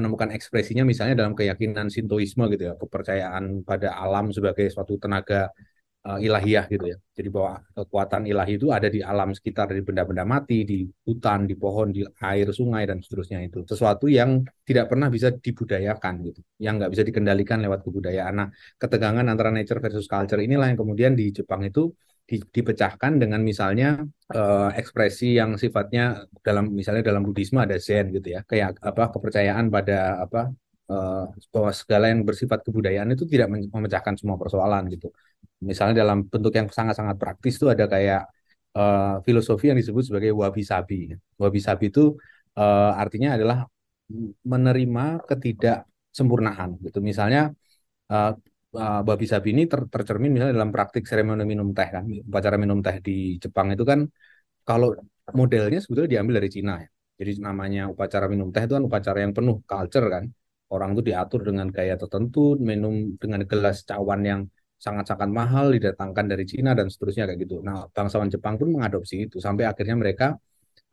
menemukan 0.00 0.32
ekspresinya 0.32 0.82
misalnya 0.88 1.14
dalam 1.20 1.36
keyakinan 1.36 1.92
Sintoisme 1.92 2.48
gitu 2.48 2.72
ya 2.72 2.74
kepercayaan 2.80 3.62
pada 3.68 3.94
alam 4.00 4.32
sebagai 4.32 4.66
suatu 4.72 4.96
tenaga 4.96 5.52
uh, 6.08 6.18
ilahiyah 6.20 6.64
gitu 6.72 6.84
ya. 6.92 6.98
Jadi 7.16 7.28
bahwa 7.28 7.60
kekuatan 7.76 8.22
ilahi 8.24 8.56
itu 8.56 8.72
ada 8.72 8.88
di 8.88 9.00
alam 9.04 9.36
sekitar, 9.36 9.68
di 9.72 9.82
benda-benda 9.84 10.24
mati, 10.24 10.64
di 10.64 10.88
hutan, 11.04 11.44
di 11.44 11.54
pohon, 11.56 11.92
di 11.92 12.02
air, 12.24 12.48
sungai 12.50 12.88
dan 12.88 13.04
seterusnya 13.04 13.44
itu. 13.44 13.64
Sesuatu 13.68 14.08
yang 14.08 14.40
tidak 14.64 14.88
pernah 14.88 15.12
bisa 15.12 15.28
dibudayakan 15.34 16.14
gitu, 16.24 16.40
yang 16.64 16.80
nggak 16.80 16.90
bisa 16.96 17.02
dikendalikan 17.04 17.60
lewat 17.60 17.84
kebudayaan. 17.84 18.34
Nah, 18.40 18.48
ketegangan 18.80 19.26
antara 19.28 19.52
nature 19.52 19.80
versus 19.84 20.08
culture 20.08 20.40
inilah 20.40 20.72
yang 20.72 20.78
kemudian 20.80 21.12
di 21.12 21.28
Jepang 21.34 21.60
itu 21.68 21.92
dipecahkan 22.30 23.18
dengan 23.18 23.42
misalnya 23.42 24.06
uh, 24.30 24.70
ekspresi 24.70 25.34
yang 25.34 25.58
sifatnya 25.58 26.22
dalam 26.46 26.70
misalnya 26.70 27.02
dalam 27.02 27.26
Buddhisme 27.26 27.58
ada 27.58 27.74
Zen 27.82 28.14
gitu 28.14 28.30
ya 28.34 28.46
kayak 28.46 28.78
apa 28.78 29.10
kepercayaan 29.10 29.66
pada 29.66 30.22
apa 30.22 30.40
uh, 30.94 31.26
bahwa 31.50 31.70
segala 31.74 32.04
yang 32.14 32.22
bersifat 32.22 32.62
kebudayaan 32.62 33.10
itu 33.14 33.26
tidak 33.26 33.50
memecahkan 33.50 34.14
semua 34.14 34.38
persoalan 34.38 34.86
gitu 34.94 35.10
misalnya 35.60 36.06
dalam 36.06 36.24
bentuk 36.24 36.54
yang 36.54 36.70
sangat-sangat 36.70 37.16
praktis 37.18 37.58
itu 37.58 37.66
ada 37.68 37.84
kayak 37.90 38.30
uh, 38.76 39.20
filosofi 39.26 39.70
yang 39.70 39.78
disebut 39.78 40.04
sebagai 40.08 40.32
wabi 40.34 40.62
sabi. 40.64 41.10
Wabi 41.36 41.60
sabi 41.60 41.84
itu 41.90 42.16
uh, 42.56 42.92
artinya 42.96 43.36
adalah 43.36 43.66
menerima 44.42 45.22
ketidaksempurnaan 45.28 46.82
gitu. 46.82 46.98
Misalnya 46.98 47.54
uh, 48.76 49.00
wabi 49.08 49.26
sabi 49.32 49.48
ini 49.54 49.62
ter 49.70 49.80
tercermin 49.92 50.30
misalnya 50.34 50.54
dalam 50.58 50.70
praktik 50.74 51.04
seremoni 51.10 51.44
minum 51.52 51.68
teh 51.76 51.88
kan. 51.94 52.04
Upacara 52.28 52.56
minum 52.60 52.78
teh 52.84 52.96
di 53.06 53.40
Jepang 53.42 53.68
itu 53.74 53.84
kan 53.90 54.00
kalau 54.68 54.94
modelnya 55.34 55.78
sebetulnya 55.82 56.10
diambil 56.18 56.34
dari 56.42 56.50
Cina 56.54 56.72
ya. 56.82 56.88
Jadi 57.20 57.30
namanya 57.44 57.80
upacara 57.92 58.26
minum 58.32 58.48
teh 58.54 58.62
itu 58.64 58.74
kan 58.76 58.84
upacara 58.88 59.18
yang 59.24 59.32
penuh 59.36 59.56
culture 59.70 60.06
kan. 60.14 60.24
Orang 60.70 60.94
itu 60.94 61.02
diatur 61.10 61.40
dengan 61.42 61.66
gaya 61.74 61.98
tertentu, 61.98 62.54
minum 62.70 63.18
dengan 63.18 63.42
gelas 63.50 63.82
cawan 63.82 64.20
yang 64.22 64.40
sangat-sangat 64.80 65.28
mahal 65.28 65.66
didatangkan 65.74 66.24
dari 66.30 66.44
Cina 66.46 66.70
dan 66.78 66.86
seterusnya 66.88 67.26
kayak 67.28 67.42
gitu. 67.44 67.60
Nah, 67.60 67.90
bangsawan 67.90 68.30
Jepang 68.30 68.54
pun 68.56 68.70
mengadopsi 68.72 69.28
itu 69.28 69.36
sampai 69.42 69.66
akhirnya 69.66 69.98
mereka 69.98 70.26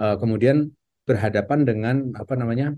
uh, 0.02 0.18
kemudian 0.18 0.68
berhadapan 1.08 1.60
dengan 1.64 1.96
apa 2.20 2.34
namanya 2.36 2.76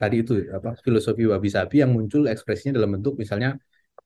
tadi 0.00 0.26
itu 0.26 0.50
apa 0.50 0.74
filosofi 0.82 1.30
wabi-sabi 1.30 1.86
yang 1.86 1.94
muncul 1.94 2.26
ekspresinya 2.26 2.74
dalam 2.82 2.98
bentuk 2.98 3.14
misalnya 3.22 3.54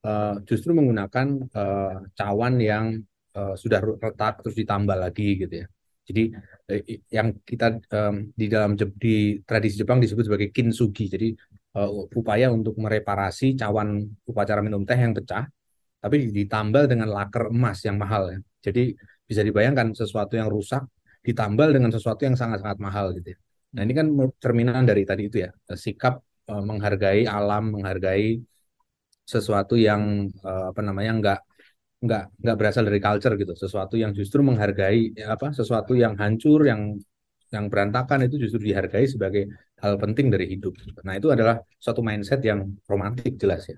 uh, 0.05 0.35
justru 0.45 0.75
menggunakan 0.75 1.27
uh, 1.55 2.05
cawan 2.13 2.59
yang 2.61 2.85
uh, 3.33 3.55
sudah 3.57 3.79
retak 3.81 4.43
terus 4.43 4.55
ditambah 4.57 4.97
lagi 4.97 5.39
gitu 5.41 5.65
ya. 5.65 5.67
Jadi 6.07 6.23
yang 7.11 7.35
kita 7.43 7.83
um, 7.91 8.31
di 8.31 8.47
dalam 8.47 8.79
di 8.79 9.43
tradisi 9.43 9.83
Jepang 9.83 9.99
disebut 9.99 10.23
sebagai 10.31 10.55
kintsugi. 10.55 11.11
Jadi 11.11 11.35
uh, 11.75 12.07
upaya 12.15 12.47
untuk 12.47 12.79
mereparasi 12.79 13.59
cawan 13.59 14.07
upacara 14.23 14.63
minum 14.63 14.87
teh 14.87 14.95
yang 14.95 15.11
pecah 15.11 15.43
tapi 15.97 16.29
ditambal 16.31 16.87
dengan 16.87 17.11
laker 17.11 17.51
emas 17.51 17.83
yang 17.83 17.99
mahal 17.99 18.31
ya. 18.31 18.39
Jadi 18.71 18.95
bisa 19.27 19.43
dibayangkan 19.43 19.91
sesuatu 19.91 20.39
yang 20.39 20.47
rusak 20.47 20.87
ditambal 21.27 21.75
dengan 21.75 21.91
sesuatu 21.91 22.23
yang 22.23 22.39
sangat-sangat 22.39 22.79
mahal 22.79 23.11
gitu 23.11 23.35
ya. 23.35 23.37
Nah 23.75 23.81
ini 23.83 23.91
kan 23.91 24.07
cerminan 24.39 24.87
dari 24.87 25.03
tadi 25.03 25.27
itu 25.27 25.43
ya 25.43 25.51
sikap 25.75 26.23
menghargai 26.47 27.27
alam, 27.27 27.75
menghargai 27.75 28.39
sesuatu 29.33 29.75
yang 29.87 30.31
uh, 30.49 30.71
apa 30.71 30.81
namanya 30.87 31.11
nggak 31.19 31.39
nggak 32.05 32.23
nggak 32.41 32.55
berasal 32.59 32.83
dari 32.89 32.99
culture 33.01 33.33
gitu, 33.41 33.53
sesuatu 33.63 33.95
yang 34.03 34.11
justru 34.19 34.39
menghargai 34.49 35.01
ya, 35.19 35.35
apa 35.35 35.47
sesuatu 35.59 35.93
yang 36.03 36.13
hancur, 36.21 36.59
yang 36.71 36.81
yang 37.55 37.65
berantakan 37.71 38.27
itu 38.27 38.35
justru 38.43 38.59
dihargai 38.69 39.05
sebagai 39.13 39.43
hal 39.83 39.93
penting 40.03 40.27
dari 40.33 40.45
hidup. 40.53 40.73
Nah 41.07 41.13
itu 41.19 41.27
adalah 41.35 41.55
suatu 41.83 42.01
mindset 42.07 42.39
yang 42.49 42.59
romantik 42.91 43.33
jelas 43.41 43.61
ya, 43.71 43.77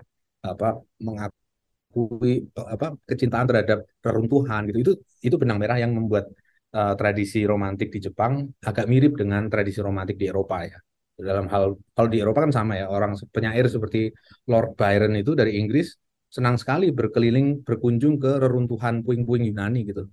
apa 0.52 0.78
mengakui 1.06 2.32
apa 2.54 2.86
kecintaan 3.08 3.46
terhadap 3.50 3.78
reruntuhan 4.04 4.60
gitu. 4.68 4.78
Itu 4.84 4.92
itu 5.26 5.36
benang 5.40 5.58
merah 5.62 5.78
yang 5.82 5.92
membuat 5.98 6.30
uh, 6.76 6.94
tradisi 6.94 7.40
romantik 7.48 7.88
di 7.94 8.00
Jepang 8.06 8.32
agak 8.62 8.86
mirip 8.90 9.12
dengan 9.18 9.48
tradisi 9.52 9.80
romantik 9.82 10.16
di 10.20 10.26
Eropa 10.30 10.56
ya 10.66 10.78
dalam 11.22 11.46
hal 11.52 11.76
kalau 11.94 12.08
di 12.08 12.18
Eropa 12.20 12.44
kan 12.44 12.52
sama 12.52 12.72
ya 12.80 12.86
orang 12.90 13.16
penyair 13.30 13.68
seperti 13.68 14.10
Lord 14.48 14.74
Byron 14.74 15.14
itu 15.16 15.32
dari 15.36 15.60
Inggris 15.60 15.94
senang 16.30 16.56
sekali 16.56 16.94
berkeliling 16.94 17.66
berkunjung 17.66 18.16
ke 18.22 18.38
reruntuhan 18.38 19.02
puing-puing 19.02 19.50
Yunani 19.50 19.82
gitu. 19.90 20.06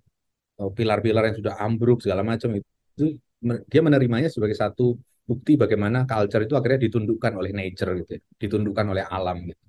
Pilar-pilar 0.58 1.30
yang 1.30 1.38
sudah 1.38 1.54
ambruk 1.62 2.02
segala 2.02 2.26
macam 2.26 2.58
itu. 2.58 3.22
Dia 3.70 3.82
menerimanya 3.86 4.26
sebagai 4.34 4.58
satu 4.58 4.98
bukti 5.22 5.54
bagaimana 5.54 6.10
culture 6.10 6.42
itu 6.42 6.58
akhirnya 6.58 6.90
ditundukkan 6.90 7.38
oleh 7.38 7.54
nature 7.54 7.94
gitu 8.02 8.18
ya, 8.18 8.22
ditundukkan 8.42 8.86
oleh 8.90 9.06
alam 9.06 9.46
gitu. 9.46 9.64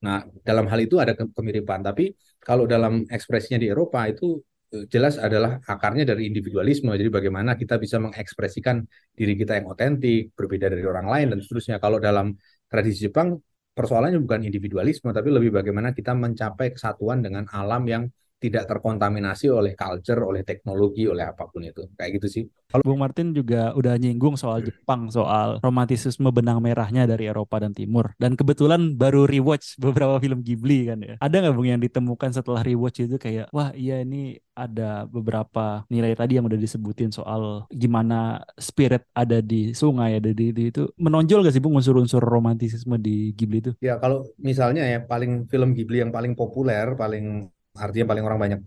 Nah, 0.00 0.24
dalam 0.40 0.64
hal 0.72 0.80
itu 0.80 0.96
ada 0.96 1.12
kemiripan, 1.12 1.84
tapi 1.84 2.16
kalau 2.40 2.64
dalam 2.64 3.04
ekspresinya 3.04 3.60
di 3.60 3.68
Eropa 3.68 4.08
itu 4.08 4.40
jelas 4.70 5.18
adalah 5.18 5.58
akarnya 5.66 6.06
dari 6.06 6.30
individualisme. 6.30 6.94
Jadi 6.94 7.10
bagaimana 7.10 7.58
kita 7.58 7.74
bisa 7.76 7.98
mengekspresikan 7.98 8.82
diri 9.12 9.34
kita 9.34 9.58
yang 9.58 9.66
otentik, 9.70 10.30
berbeda 10.38 10.70
dari 10.70 10.86
orang 10.86 11.06
lain 11.10 11.26
dan 11.34 11.38
seterusnya. 11.42 11.76
Kalau 11.82 11.98
dalam 11.98 12.38
tradisi 12.70 13.10
Jepang 13.10 13.34
persoalannya 13.74 14.22
bukan 14.22 14.46
individualisme, 14.46 15.10
tapi 15.10 15.28
lebih 15.34 15.50
bagaimana 15.50 15.90
kita 15.90 16.14
mencapai 16.14 16.74
kesatuan 16.74 17.22
dengan 17.22 17.50
alam 17.50 17.82
yang 17.86 18.04
tidak 18.40 18.64
terkontaminasi 18.64 19.52
oleh 19.52 19.76
culture, 19.76 20.24
oleh 20.24 20.40
teknologi, 20.42 21.04
oleh 21.04 21.28
apa 21.28 21.44
pun 21.46 21.60
itu. 21.60 21.84
Kayak 21.92 22.10
gitu 22.18 22.26
sih. 22.26 22.44
Kalau 22.72 22.80
Bung 22.86 23.04
Martin 23.04 23.36
juga 23.36 23.76
udah 23.76 24.00
nyinggung 24.00 24.40
soal 24.40 24.64
Jepang, 24.64 25.12
soal 25.12 25.60
romantisisme 25.60 26.32
benang 26.32 26.64
merahnya 26.64 27.04
dari 27.04 27.28
Eropa 27.28 27.60
dan 27.60 27.76
Timur. 27.76 28.16
Dan 28.16 28.40
kebetulan 28.40 28.96
baru 28.96 29.28
rewatch 29.28 29.76
beberapa 29.84 30.16
film 30.16 30.40
Ghibli 30.40 30.88
kan 30.88 30.98
ya. 31.04 31.14
Ada 31.20 31.36
nggak 31.44 31.54
Bung 31.54 31.68
yang 31.68 31.82
ditemukan 31.84 32.32
setelah 32.32 32.64
rewatch 32.64 33.04
itu 33.04 33.20
kayak, 33.20 33.52
wah 33.52 33.76
iya 33.76 34.00
ini 34.00 34.40
ada 34.56 35.04
beberapa 35.08 35.84
nilai 35.88 36.12
tadi 36.16 36.36
yang 36.36 36.44
udah 36.44 36.60
disebutin 36.60 37.08
soal 37.12 37.64
gimana 37.72 38.44
spirit 38.60 39.04
ada 39.12 39.40
di 39.44 39.76
sungai, 39.76 40.16
ada 40.16 40.32
di, 40.32 40.52
di 40.52 40.72
itu. 40.72 40.88
Menonjol 40.96 41.44
gak 41.44 41.54
sih 41.56 41.62
Bung 41.62 41.76
unsur-unsur 41.76 42.24
romantisisme 42.24 42.96
di 42.96 43.36
Ghibli 43.36 43.58
itu? 43.60 43.72
Ya 43.84 44.00
kalau 44.00 44.24
misalnya 44.40 44.86
ya 44.86 45.04
paling 45.04 45.50
film 45.50 45.76
Ghibli 45.76 46.00
yang 46.00 46.12
paling 46.14 46.32
populer, 46.32 46.96
paling 46.96 47.52
artinya 47.76 48.06
paling 48.10 48.24
orang 48.26 48.40
banyak 48.44 48.60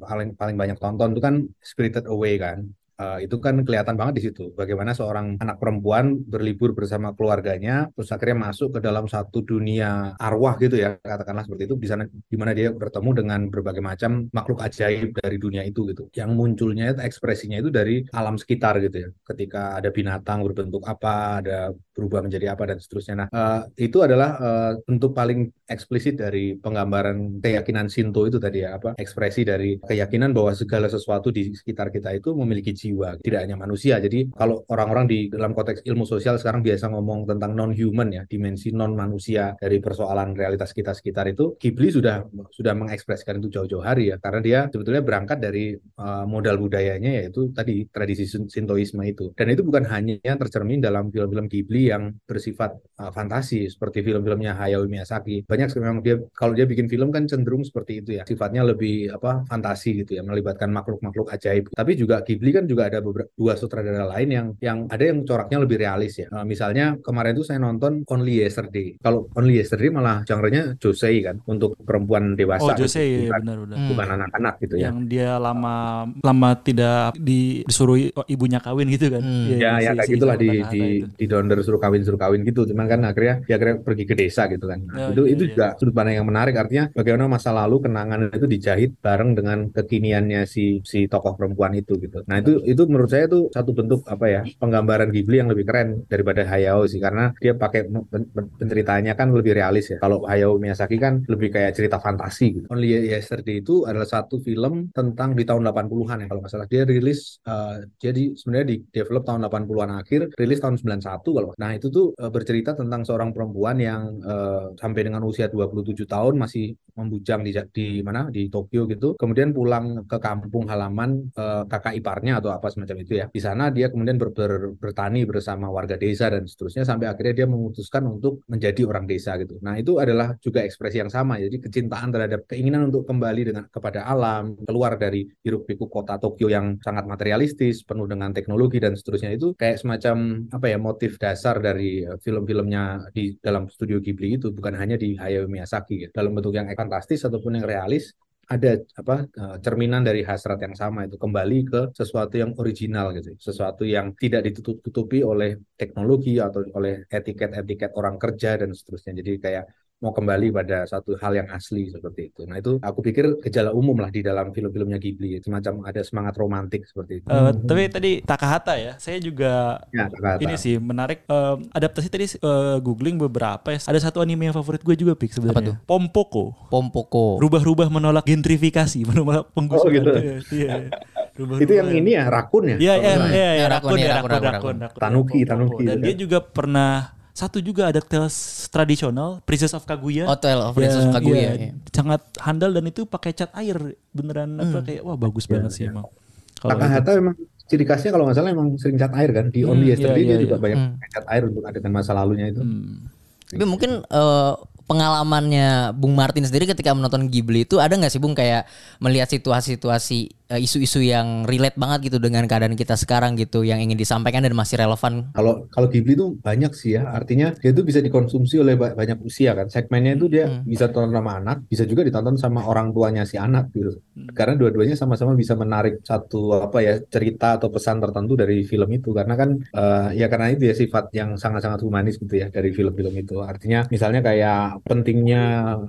paling 0.00 0.28
paling 0.40 0.56
banyak 0.56 0.76
tonton 0.80 1.08
itu 1.12 1.20
kan 1.20 1.34
Spirited 1.60 2.04
Away 2.08 2.40
kan 2.40 2.58
uh, 2.98 3.18
itu 3.22 3.38
kan 3.38 3.62
kelihatan 3.62 3.94
banget 3.94 4.14
di 4.20 4.22
situ 4.30 4.50
bagaimana 4.52 4.92
seorang 4.92 5.38
anak 5.40 5.56
perempuan 5.62 6.18
berlibur 6.18 6.74
bersama 6.74 7.14
keluarganya 7.14 7.88
terus 7.94 8.10
akhirnya 8.12 8.50
masuk 8.50 8.78
ke 8.78 8.80
dalam 8.84 9.06
satu 9.06 9.40
dunia 9.42 10.18
arwah 10.18 10.58
gitu 10.58 10.76
ya 10.76 10.98
katakanlah 11.00 11.46
seperti 11.46 11.70
itu 11.70 11.74
di 11.78 11.88
sana 11.88 12.04
di 12.06 12.36
mana 12.36 12.52
dia 12.52 12.74
bertemu 12.74 13.10
dengan 13.14 13.40
berbagai 13.48 13.82
macam 13.82 14.26
makhluk 14.34 14.60
ajaib 14.62 15.14
dari 15.16 15.36
dunia 15.38 15.62
itu 15.64 15.88
gitu. 15.88 16.10
Yang 16.12 16.30
munculnya 16.34 16.92
ekspresinya 16.98 17.58
itu 17.62 17.70
dari 17.72 18.04
alam 18.12 18.36
sekitar 18.36 18.82
gitu 18.82 19.08
ya. 19.08 19.10
Ketika 19.24 19.78
ada 19.78 19.88
binatang 19.94 20.44
berbentuk 20.44 20.84
apa 20.84 21.42
ada 21.42 21.72
berubah 21.94 22.26
menjadi 22.26 22.54
apa 22.54 22.74
dan 22.74 22.78
seterusnya. 22.78 23.14
Nah 23.24 23.28
uh, 23.30 23.62
itu 23.78 24.02
adalah 24.02 24.38
uh, 24.38 25.08
paling 25.08 25.50
eksplisit 25.66 26.20
dari 26.20 26.54
penggambaran 26.58 27.42
keyakinan 27.42 27.88
Shinto 27.90 28.28
itu 28.28 28.38
tadi 28.38 28.62
ya 28.62 28.76
apa 28.76 28.94
ekspresi 28.98 29.42
dari 29.42 29.80
keyakinan 29.82 30.30
bahwa 30.30 30.52
segala 30.52 30.86
sesuatu 30.86 31.32
di 31.32 31.50
sekitar 31.54 31.88
kita 31.90 32.14
itu 32.14 32.32
memiliki 32.36 32.72
tidak 32.96 33.40
hanya 33.44 33.56
manusia. 33.58 33.98
Jadi 33.98 34.30
kalau 34.32 34.62
orang-orang 34.70 35.04
di 35.10 35.18
dalam 35.28 35.52
konteks 35.52 35.84
ilmu 35.84 36.06
sosial 36.06 36.38
sekarang 36.38 36.62
biasa 36.62 36.88
ngomong 36.92 37.28
tentang 37.28 37.52
non-human 37.52 38.08
ya, 38.14 38.22
dimensi 38.24 38.70
non-manusia 38.70 39.58
dari 39.58 39.82
persoalan 39.82 40.38
realitas 40.38 40.70
kita 40.70 40.94
sekitar 40.94 41.28
itu, 41.28 41.58
Ghibli 41.58 41.90
sudah 41.90 42.22
sudah 42.54 42.72
mengekspresikan 42.78 43.42
itu 43.42 43.48
jauh-jauh 43.58 43.82
hari 43.82 44.14
ya, 44.14 44.16
karena 44.22 44.40
dia 44.40 44.58
sebetulnya 44.70 45.02
berangkat 45.02 45.42
dari 45.42 45.74
uh, 45.74 46.24
modal 46.28 46.62
budayanya 46.62 47.18
yaitu 47.24 47.50
tadi 47.50 47.88
tradisi 47.90 48.28
Sintoisme 48.28 49.02
itu. 49.02 49.34
Dan 49.34 49.50
itu 49.50 49.66
bukan 49.66 49.82
hanya 49.90 50.38
tercermin 50.38 50.78
dalam 50.78 51.10
film-film 51.10 51.50
Ghibli 51.50 51.90
yang 51.90 52.14
bersifat 52.28 52.78
uh, 53.02 53.10
fantasi 53.10 53.66
seperti 53.66 54.06
film-filmnya 54.06 54.54
Hayao 54.54 54.86
Miyazaki. 54.86 55.42
Banyak 55.48 55.74
memang 55.82 55.98
dia 56.06 56.22
kalau 56.38 56.54
dia 56.54 56.68
bikin 56.68 56.86
film 56.86 57.10
kan 57.10 57.26
cenderung 57.26 57.66
seperti 57.66 58.04
itu 58.04 58.10
ya, 58.20 58.22
sifatnya 58.22 58.62
lebih 58.62 59.10
apa 59.10 59.42
fantasi 59.50 60.06
gitu 60.06 60.20
ya, 60.20 60.22
melibatkan 60.22 60.70
makhluk-makhluk 60.70 61.34
ajaib. 61.34 61.74
Tapi 61.74 61.92
juga 61.98 62.22
Ghibli 62.22 62.54
kan 62.54 62.64
juga 62.70 62.77
juga 62.78 62.86
ada 62.86 63.02
beberapa 63.02 63.26
dua 63.34 63.58
sutradara 63.58 64.06
lain 64.06 64.28
yang 64.30 64.46
yang 64.62 64.78
ada 64.86 65.02
yang 65.02 65.26
coraknya 65.26 65.58
lebih 65.58 65.82
realis 65.82 66.14
ya. 66.14 66.30
Uh, 66.30 66.46
misalnya 66.46 66.94
kemarin 67.02 67.34
itu 67.34 67.42
saya 67.42 67.58
nonton 67.58 68.06
Only 68.06 68.38
Yesterday. 68.38 68.94
Kalau 69.02 69.26
Only 69.34 69.58
Yesterday 69.58 69.90
malah 69.90 70.22
genre-nya 70.22 70.78
josei 70.78 71.18
kan 71.20 71.42
untuk 71.44 71.74
perempuan 71.82 72.38
dewasa. 72.38 72.70
Oh, 72.70 72.78
Jose 72.78 73.02
gitu. 73.02 73.26
ya 73.26 73.34
bukan, 73.34 73.40
benar 73.42 73.56
benar. 73.66 73.76
Hmm. 73.76 73.88
bukan 73.90 74.08
anak-anak 74.14 74.54
gitu 74.62 74.74
ya. 74.78 74.86
Yang 74.88 74.98
dia 75.10 75.30
lama 75.36 75.76
lama 76.22 76.50
tidak 76.62 77.18
di- 77.18 77.66
disuruh 77.66 77.98
ibunya 78.24 78.62
kawin 78.62 78.86
gitu 78.88 79.10
kan. 79.10 79.22
Hmm. 79.26 79.50
Iya, 79.50 79.58
ya 79.58 79.70
si- 79.74 79.82
ya 79.82 79.90
kayak 79.92 80.06
si 80.06 80.12
gitulah 80.14 80.36
di 80.36 80.46
Isao 80.48 80.70
di 80.70 80.78
itu. 81.02 81.06
di 81.18 81.24
donder 81.26 81.58
suruh 81.58 81.80
kawin 81.82 82.02
suruh 82.06 82.20
kawin 82.20 82.46
gitu 82.46 82.62
cuman 82.62 82.86
kan 82.86 83.00
akhirnya 83.02 83.34
dia 83.42 83.54
akhirnya 83.56 83.76
pergi 83.82 84.04
ke 84.06 84.14
desa 84.14 84.46
gitu 84.46 84.64
kan 84.64 84.78
Nah, 84.78 84.96
Ya, 84.98 85.06
itu 85.10 85.22
iya, 85.26 85.32
itu 85.34 85.42
iya. 85.42 85.50
juga 85.50 85.66
sudut 85.74 85.90
pandang 85.90 86.14
yang 86.22 86.28
menarik 86.28 86.54
artinya 86.54 86.84
bagaimana 86.92 87.24
masa 87.26 87.50
lalu 87.50 87.82
kenangan 87.82 88.30
itu 88.30 88.46
dijahit 88.46 88.90
bareng 89.00 89.34
dengan 89.34 89.58
kekiniannya 89.68 90.44
si 90.44 90.78
si 90.84 91.08
tokoh 91.08 91.34
perempuan 91.34 91.72
itu 91.74 91.96
gitu 91.96 92.22
nah 92.24 92.38
itu 92.38 92.60
itu 92.72 92.82
menurut 92.90 93.10
saya 93.10 93.24
itu 93.30 93.48
satu 93.56 93.70
bentuk 93.72 94.00
apa 94.04 94.26
ya 94.28 94.42
penggambaran 94.60 95.08
Ghibli 95.14 95.40
yang 95.40 95.50
lebih 95.52 95.64
keren 95.68 95.88
daripada 96.12 96.44
Hayao 96.44 96.84
sih. 96.84 97.00
Karena 97.00 97.32
dia 97.40 97.56
pakai 97.56 97.88
pen- 97.88 98.28
pen- 98.34 98.50
penceritaannya 98.60 99.12
kan 99.16 99.28
lebih 99.32 99.52
realis 99.58 99.92
ya. 99.92 99.96
Kalau 100.02 100.28
Hayao 100.28 100.60
Miyazaki 100.60 100.96
kan 101.00 101.24
lebih 101.24 101.48
kayak 101.54 101.72
cerita 101.76 101.96
fantasi 101.96 102.46
gitu. 102.60 102.66
Only 102.68 103.08
Yesterday 103.08 103.64
itu 103.64 103.88
adalah 103.88 104.06
satu 104.06 104.38
film 104.44 104.92
tentang 104.92 105.32
di 105.32 105.44
tahun 105.48 105.64
80-an 105.64 106.18
ya 106.24 106.26
kalau 106.28 106.40
nggak 106.44 106.52
salah. 106.52 106.68
Dia 106.68 106.82
rilis 106.84 107.40
eh, 107.48 107.76
jadi 107.96 108.22
sebenarnya 108.36 108.66
di 108.72 108.76
develop 108.92 109.22
tahun 109.24 109.40
80-an 109.48 109.90
akhir 109.98 110.20
rilis 110.36 110.58
tahun 110.60 110.76
91 110.76 111.30
kalau 111.34 111.50
nah 111.56 111.70
itu 111.74 111.86
tuh 111.88 112.06
eh, 112.16 112.30
bercerita 112.30 112.76
tentang 112.76 113.02
seorang 113.06 113.30
perempuan 113.32 113.76
yang 113.80 114.02
eh, 114.22 114.66
sampai 114.76 115.02
dengan 115.06 115.22
usia 115.24 115.46
27 115.48 116.04
tahun 116.04 116.34
masih 116.36 116.74
membujang 116.98 117.46
di 117.46 117.52
di 117.70 117.86
mana 118.02 118.28
di 118.28 118.50
Tokyo 118.50 118.84
gitu. 118.90 119.14
Kemudian 119.14 119.54
pulang 119.54 120.04
ke 120.04 120.18
kampung 120.18 120.66
halaman 120.66 121.30
eh, 121.32 121.62
kakak 121.70 121.94
iparnya 121.98 122.42
atau 122.42 122.50
apa 122.50 122.68
semacam 122.72 122.96
itu 123.04 123.12
ya. 123.22 123.26
Di 123.30 123.40
sana 123.40 123.70
dia 123.70 123.88
kemudian 123.92 124.18
ber- 124.18 124.34
ber- 124.34 124.74
bertani 124.76 125.22
bersama 125.24 125.70
warga 125.70 125.94
desa 125.94 126.28
dan 126.32 126.44
seterusnya 126.44 126.82
sampai 126.82 127.06
akhirnya 127.06 127.44
dia 127.44 127.46
memutuskan 127.46 128.02
untuk 128.10 128.42
menjadi 128.50 128.82
orang 128.88 129.06
desa 129.06 129.38
gitu. 129.38 129.60
Nah 129.62 129.78
itu 129.78 130.02
adalah 130.02 130.34
juga 130.42 130.64
ekspresi 130.66 130.98
yang 131.02 131.12
sama. 131.12 131.38
Jadi 131.38 131.62
kecintaan 131.62 132.10
terhadap 132.10 132.44
keinginan 132.50 132.90
untuk 132.90 133.06
kembali 133.06 133.42
dengan 133.54 133.64
kepada 133.70 134.04
alam 134.08 134.58
keluar 134.66 134.98
dari 134.98 135.28
hiruk 135.44 135.68
pikuk 135.68 135.90
kota 135.92 136.18
Tokyo 136.18 136.50
yang 136.50 136.76
sangat 136.82 137.04
materialistis 137.06 137.84
penuh 137.84 138.08
dengan 138.08 138.34
teknologi 138.34 138.82
dan 138.82 138.96
seterusnya 138.98 139.34
itu 139.36 139.54
kayak 139.54 139.78
semacam 139.80 140.48
apa 140.50 140.66
ya 140.66 140.78
motif 140.80 141.20
dasar 141.20 141.60
dari 141.60 142.02
eh, 142.02 142.18
film-filmnya 142.18 143.12
di 143.12 143.36
dalam 143.38 143.68
studio 143.70 144.00
Ghibli 144.00 144.40
itu. 144.40 144.50
Bukan 144.50 144.74
hanya 144.74 144.96
di 144.98 145.14
Hayao 145.14 145.46
Miyazaki 145.46 146.08
gitu. 146.08 146.12
dalam 146.14 146.32
bentuk 146.34 146.54
yang 146.56 146.68
fantastis 146.88 147.20
ataupun 147.28 147.60
yang 147.60 147.68
realis 147.68 148.16
ada 148.48 148.80
apa 148.96 149.28
eh, 149.28 149.56
cerminan 149.60 150.00
dari 150.08 150.24
hasrat 150.24 150.56
yang 150.64 150.72
sama 150.72 151.04
itu 151.04 151.20
kembali 151.20 151.58
ke 151.68 151.80
sesuatu 151.92 152.40
yang 152.40 152.56
original 152.56 153.12
gitu 153.12 153.36
sesuatu 153.36 153.84
yang 153.84 154.16
tidak 154.16 154.40
ditutup-tutupi 154.48 155.20
oleh 155.20 155.60
teknologi 155.76 156.40
atau 156.40 156.64
oleh 156.72 157.04
etiket-etiket 157.12 157.92
orang 157.92 158.16
kerja 158.16 158.56
dan 158.56 158.72
seterusnya. 158.72 159.12
Jadi 159.20 159.32
kayak 159.36 159.64
mau 159.98 160.14
kembali 160.14 160.54
pada 160.54 160.86
satu 160.86 161.18
hal 161.18 161.34
yang 161.34 161.50
asli 161.50 161.90
seperti 161.90 162.30
itu. 162.30 162.46
Nah 162.46 162.56
itu 162.56 162.78
aku 162.78 163.02
pikir 163.02 163.42
gejala 163.42 163.74
umum 163.74 163.98
lah 163.98 164.08
di 164.08 164.22
dalam 164.22 164.54
film-filmnya 164.54 164.94
Ghibli, 164.94 165.42
semacam 165.42 165.82
ada 165.82 166.06
semangat 166.06 166.38
romantik 166.38 166.86
seperti 166.86 167.18
itu. 167.18 167.26
Eh, 167.26 167.50
tapi 167.66 167.82
tadi 167.90 168.12
Takahata 168.22 168.78
ya, 168.78 168.94
saya 168.96 169.18
juga 169.18 169.82
Ya, 169.90 170.06
kata. 170.06 170.38
ini 170.38 170.54
sih 170.54 170.78
menarik 170.78 171.26
eh, 171.26 171.54
adaptasi 171.74 172.06
tadi 172.06 172.30
eh, 172.30 172.76
googling 172.78 173.18
beberapa 173.18 173.74
ya. 173.74 173.82
Ada 173.82 174.08
satu 174.08 174.22
anime 174.22 174.46
yang 174.46 174.54
favorit 174.54 174.86
gue 174.86 174.94
juga 174.94 175.18
pik 175.18 175.34
sebenarnya. 175.34 175.82
Pompoko. 175.82 176.54
Pompoko. 176.70 177.42
Rubah-rubah 177.42 177.90
menolak 177.90 178.22
gentrifikasi, 178.22 179.02
menolak 179.10 179.50
penggusuran. 179.50 179.82
Oh, 179.82 179.96
gitu. 179.98 180.10
Iya, 180.14 180.36
iya. 180.54 180.74
Rubah-rubah. 181.38 181.62
itu 181.66 181.72
yang 181.74 181.90
ini 181.90 182.10
ya 182.14 182.24
rakun 182.30 182.64
ya? 182.66 182.76
Iya, 182.78 182.94
iya, 182.94 182.94
nggak 182.98 183.14
salah. 183.18 183.30
iya, 183.34 183.50
iya, 183.50 183.54
Ya, 183.58 183.66
rakun, 183.66 183.90
rakun, 183.90 183.98
ya, 183.98 184.06
ya, 184.06 184.14
rakun, 184.14 184.30
rakun, 184.30 184.30
rakun, 184.30 184.54
rakun. 184.54 184.76
rakun. 184.78 185.00
Tanuki, 185.02 185.38
Pompoko. 185.42 185.50
Tanuki, 185.50 185.82
Dan 185.86 185.96
kan. 185.98 186.04
dia 186.06 186.14
juga 186.14 186.38
pernah 186.38 186.90
satu 187.38 187.62
juga 187.62 187.86
ada 187.86 188.00
tales 188.00 188.34
tradisional 188.66 189.38
Princess 189.40 189.70
of 189.70 189.82
Kaguya. 189.82 190.26
Hotel 190.26 190.58
of 190.58 190.74
Princess 190.74 191.06
of 191.06 191.08
Ya, 191.08 191.14
Kaguya. 191.14 191.38
iya, 191.38 191.52
iya. 191.56 191.72
sangat 191.88 192.18
handal 192.38 192.70
dan 192.72 192.84
itu 192.84 193.06
pakai 193.06 193.30
cat 193.30 193.54
air 193.54 193.78
beneran 194.10 194.58
apa 194.58 194.82
kayak 194.82 195.02
wah 195.02 195.14
bagus 195.14 195.46
Iya, 195.46 195.52
banget 195.54 195.70
sih 195.70 195.84
iya. 195.86 195.94
emang. 195.94 196.10
Kalau. 196.58 196.70
Takahata 196.74 197.10
memang 197.14 197.34
ciri 197.64 197.84
khasnya 197.84 198.10
kalau 198.10 198.26
nggak 198.26 198.34
salah 198.34 198.50
emang 198.50 198.74
sering 198.74 198.98
cat 198.98 199.14
air 199.14 199.30
kan 199.30 199.46
di 199.48 199.62
Hmm, 199.62 199.70
Only 199.70 199.84
iya, 199.84 199.92
Yesterday 199.94 200.18
iya, 200.20 200.28
dia 200.28 200.38
juga 200.40 200.56
iya. 200.56 200.62
banyak 200.64 200.76
Hmm. 200.76 200.90
pakai 200.96 201.10
cat 201.12 201.26
air 201.28 201.42
untuk 201.46 201.62
adegan 201.62 201.92
masa 201.92 202.10
lalunya 202.10 202.46
itu. 202.48 202.58
Hmm. 202.58 203.06
Tapi 203.48 203.64
mungkin 203.64 203.90
eh, 204.02 204.52
pengalamannya 204.88 205.68
Bung 205.92 206.12
Martin 206.12 206.42
sendiri 206.42 206.66
ketika 206.66 206.90
menonton 206.90 207.28
Ghibli 207.28 207.62
itu 207.62 207.76
ada 207.76 207.92
nggak 207.92 208.08
sih 208.08 208.18
Bung 208.18 208.32
kayak 208.32 208.66
melihat 208.98 209.28
situasi-situasi 209.28 210.34
isu-isu 210.48 211.04
yang 211.04 211.44
relate 211.44 211.76
banget 211.76 212.08
gitu 212.08 212.16
dengan 212.16 212.48
keadaan 212.48 212.72
kita 212.72 212.96
sekarang 212.96 213.36
gitu 213.36 213.68
yang 213.68 213.84
ingin 213.84 214.00
disampaikan 214.00 214.40
dan 214.40 214.56
masih 214.56 214.80
relevan. 214.80 215.28
Kalau 215.36 215.68
kalau 215.68 215.92
Ghibli 215.92 216.16
itu 216.16 216.40
banyak 216.40 216.72
sih 216.72 216.96
ya, 216.96 217.04
artinya 217.12 217.52
dia 217.52 217.76
itu 217.76 217.84
bisa 217.84 218.00
dikonsumsi 218.00 218.56
oleh 218.56 218.72
ba- 218.72 218.96
banyak 218.96 219.20
usia 219.20 219.52
kan. 219.52 219.68
Segmennya 219.68 220.16
itu 220.16 220.32
dia 220.32 220.48
Hmm. 220.48 220.64
bisa 220.64 220.88
ditonton 220.88 221.12
sama 221.12 221.36
anak, 221.36 221.68
bisa 221.68 221.84
juga 221.84 222.00
ditonton 222.00 222.40
sama 222.40 222.64
orang 222.64 222.96
tuanya 222.96 223.28
si 223.28 223.36
anak 223.36 223.68
gitu. 223.76 224.00
Hmm. 224.16 224.32
Karena 224.32 224.56
dua-duanya 224.56 224.96
sama-sama 224.96 225.36
bisa 225.36 225.52
menarik 225.52 226.00
satu 226.00 226.64
apa 226.64 226.80
ya 226.80 226.96
cerita 227.04 227.60
atau 227.60 227.68
pesan 227.68 228.00
tertentu 228.00 228.32
dari 228.32 228.64
film 228.64 228.88
itu. 228.88 229.12
Karena 229.12 229.36
kan 229.36 229.52
eh, 229.60 230.08
ya 230.16 230.32
karena 230.32 230.48
itu 230.48 230.64
ya 230.64 230.72
sifat 230.72 231.12
yang 231.12 231.36
sangat-sangat 231.36 231.84
humanis 231.84 232.16
gitu 232.16 232.40
ya 232.40 232.48
dari 232.48 232.72
film-film 232.72 233.12
itu. 233.20 233.44
Artinya 233.44 233.84
misalnya 233.92 234.24
kayak 234.24 234.80
pentingnya 234.88 235.42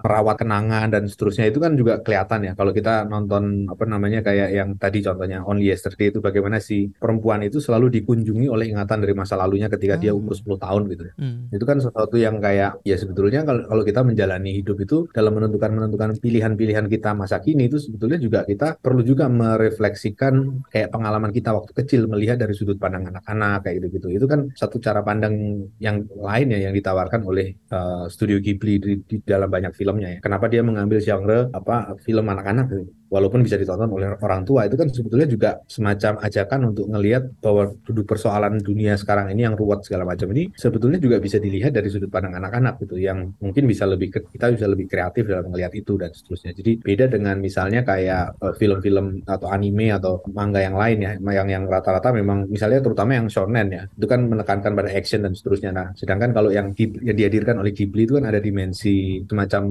merawat 0.03 0.35
kenangan 0.43 0.91
dan 0.91 1.07
seterusnya 1.07 1.47
itu 1.47 1.63
kan 1.63 1.79
juga 1.79 2.03
kelihatan 2.03 2.43
ya. 2.43 2.53
Kalau 2.59 2.75
kita 2.75 3.07
nonton 3.07 3.69
apa 3.71 3.83
namanya 3.87 4.19
kayak 4.19 4.48
yang 4.51 4.75
tadi 4.75 4.99
contohnya 5.05 5.45
Only 5.45 5.69
Yesterday 5.71 6.09
itu 6.11 6.19
bagaimana 6.19 6.57
si 6.59 6.89
perempuan 6.91 7.45
itu 7.45 7.61
selalu 7.61 7.93
dikunjungi 8.01 8.49
oleh 8.49 8.73
ingatan 8.73 8.99
dari 9.05 9.13
masa 9.15 9.37
lalunya 9.39 9.69
ketika 9.71 9.95
dia 9.95 10.11
Hmm. 10.11 10.25
umur 10.25 10.33
10 10.35 10.57
tahun 10.59 10.81
gitu. 10.91 11.03
Hmm. 11.15 11.53
Itu 11.53 11.65
kan 11.69 11.77
sesuatu 11.79 12.15
yang 12.17 12.41
kayak 12.41 12.81
ya 12.83 12.95
sebetulnya 12.97 13.45
kalau 13.45 13.63
kalau 13.69 13.83
kita 13.85 14.01
menjalani 14.03 14.51
hidup 14.59 14.77
itu 14.81 15.05
dalam 15.13 15.37
menentukan 15.37 15.71
menentukan 15.71 16.09
pilihan-pilihan 16.19 16.85
kita 16.89 17.13
masa 17.13 17.39
kini 17.39 17.69
itu 17.69 17.77
sebetulnya 17.77 18.17
juga 18.19 18.39
kita 18.43 18.81
perlu 18.81 19.01
juga 19.05 19.29
merefleksikan 19.29 20.65
kayak 20.73 20.89
pengalaman 20.89 21.31
kita 21.31 21.53
waktu 21.53 21.71
kecil 21.77 22.09
melihat 22.09 22.41
dari 22.41 22.53
sudut 22.57 22.75
pandang 22.81 23.07
anak-anak 23.07 23.63
kayak 23.63 23.75
gitu-gitu. 23.85 24.07
Itu 24.17 24.25
kan 24.25 24.49
satu 24.57 24.81
cara 24.81 25.05
pandang 25.05 25.67
yang 25.79 26.03
lain 26.09 26.47
ya 26.51 26.69
yang 26.69 26.73
ditawarkan 26.73 27.21
oleh 27.23 27.55
uh, 27.71 28.09
studio 28.09 28.41
Ghibli 28.41 28.75
di, 28.81 28.93
di 29.05 29.15
dalam 29.21 29.47
banyak 29.51 29.71
filmnya 29.77 30.17
ya. 30.17 30.19
Kenapa 30.19 30.49
dia 30.49 30.65
mengambil 30.65 30.99
genre 30.99 31.49
apa 31.53 31.95
film 32.01 32.25
anak-anak 32.27 32.65
gitu. 32.73 32.98
Walaupun 33.09 33.41
bisa 33.41 33.57
ditonton 33.57 33.89
oleh 33.89 34.13
orang 34.21 34.45
tua 34.45 34.69
itu 34.69 34.77
kan 34.77 34.87
sebetulnya 34.93 35.27
juga 35.27 35.49
semacam 35.65 36.21
ajakan 36.21 36.59
untuk 36.69 36.85
ngelihat 36.93 37.41
bahwa 37.41 37.73
duduk 37.81 38.05
persoalan 38.05 38.61
dunia 38.61 38.93
sekarang 38.95 39.33
ini 39.33 39.49
yang 39.49 39.57
ruwet 39.57 39.81
segala 39.81 40.05
macam 40.05 40.29
ini 40.33 40.53
sebetulnya 40.53 41.01
juga 41.01 41.17
bisa 41.17 41.41
dilihat 41.41 41.73
dari 41.73 41.89
sudut 41.89 42.07
pandang 42.13 42.37
anak-anak 42.37 42.77
gitu 42.85 43.01
yang 43.01 43.33
mungkin 43.41 43.65
bisa 43.65 43.89
lebih 43.89 44.13
kita 44.13 44.53
bisa 44.53 44.69
lebih 44.69 44.85
kreatif 44.85 45.25
dalam 45.25 45.49
melihat 45.49 45.73
itu 45.73 45.97
dan 45.97 46.13
seterusnya. 46.13 46.53
Jadi 46.53 46.85
beda 46.85 47.05
dengan 47.09 47.41
misalnya 47.41 47.81
kayak 47.81 48.37
eh, 48.37 48.53
film-film 48.61 49.25
atau 49.25 49.47
anime 49.49 49.89
atau 49.89 50.21
manga 50.29 50.61
yang 50.61 50.77
lain 50.77 50.97
ya 51.01 51.11
yang 51.17 51.47
yang 51.49 51.63
rata-rata 51.65 52.13
memang 52.13 52.45
misalnya 52.45 52.79
terutama 52.85 53.17
yang 53.17 53.27
shonen 53.27 53.67
ya 53.73 53.83
itu 53.89 54.05
kan 54.05 54.21
menekankan 54.21 54.71
pada 54.77 54.89
action 54.93 55.25
dan 55.25 55.33
seterusnya. 55.33 55.71
Nah, 55.73 55.87
sedangkan 55.97 56.29
kalau 56.29 56.53
yang 56.53 56.71
yang 56.77 57.17
dihadirkan 57.17 57.57
oleh 57.57 57.73
Ghibli 57.73 58.05
itu 58.05 58.21
kan 58.21 58.29
ada 58.29 58.37
dimensi 58.37 59.25
semacam 59.25 59.63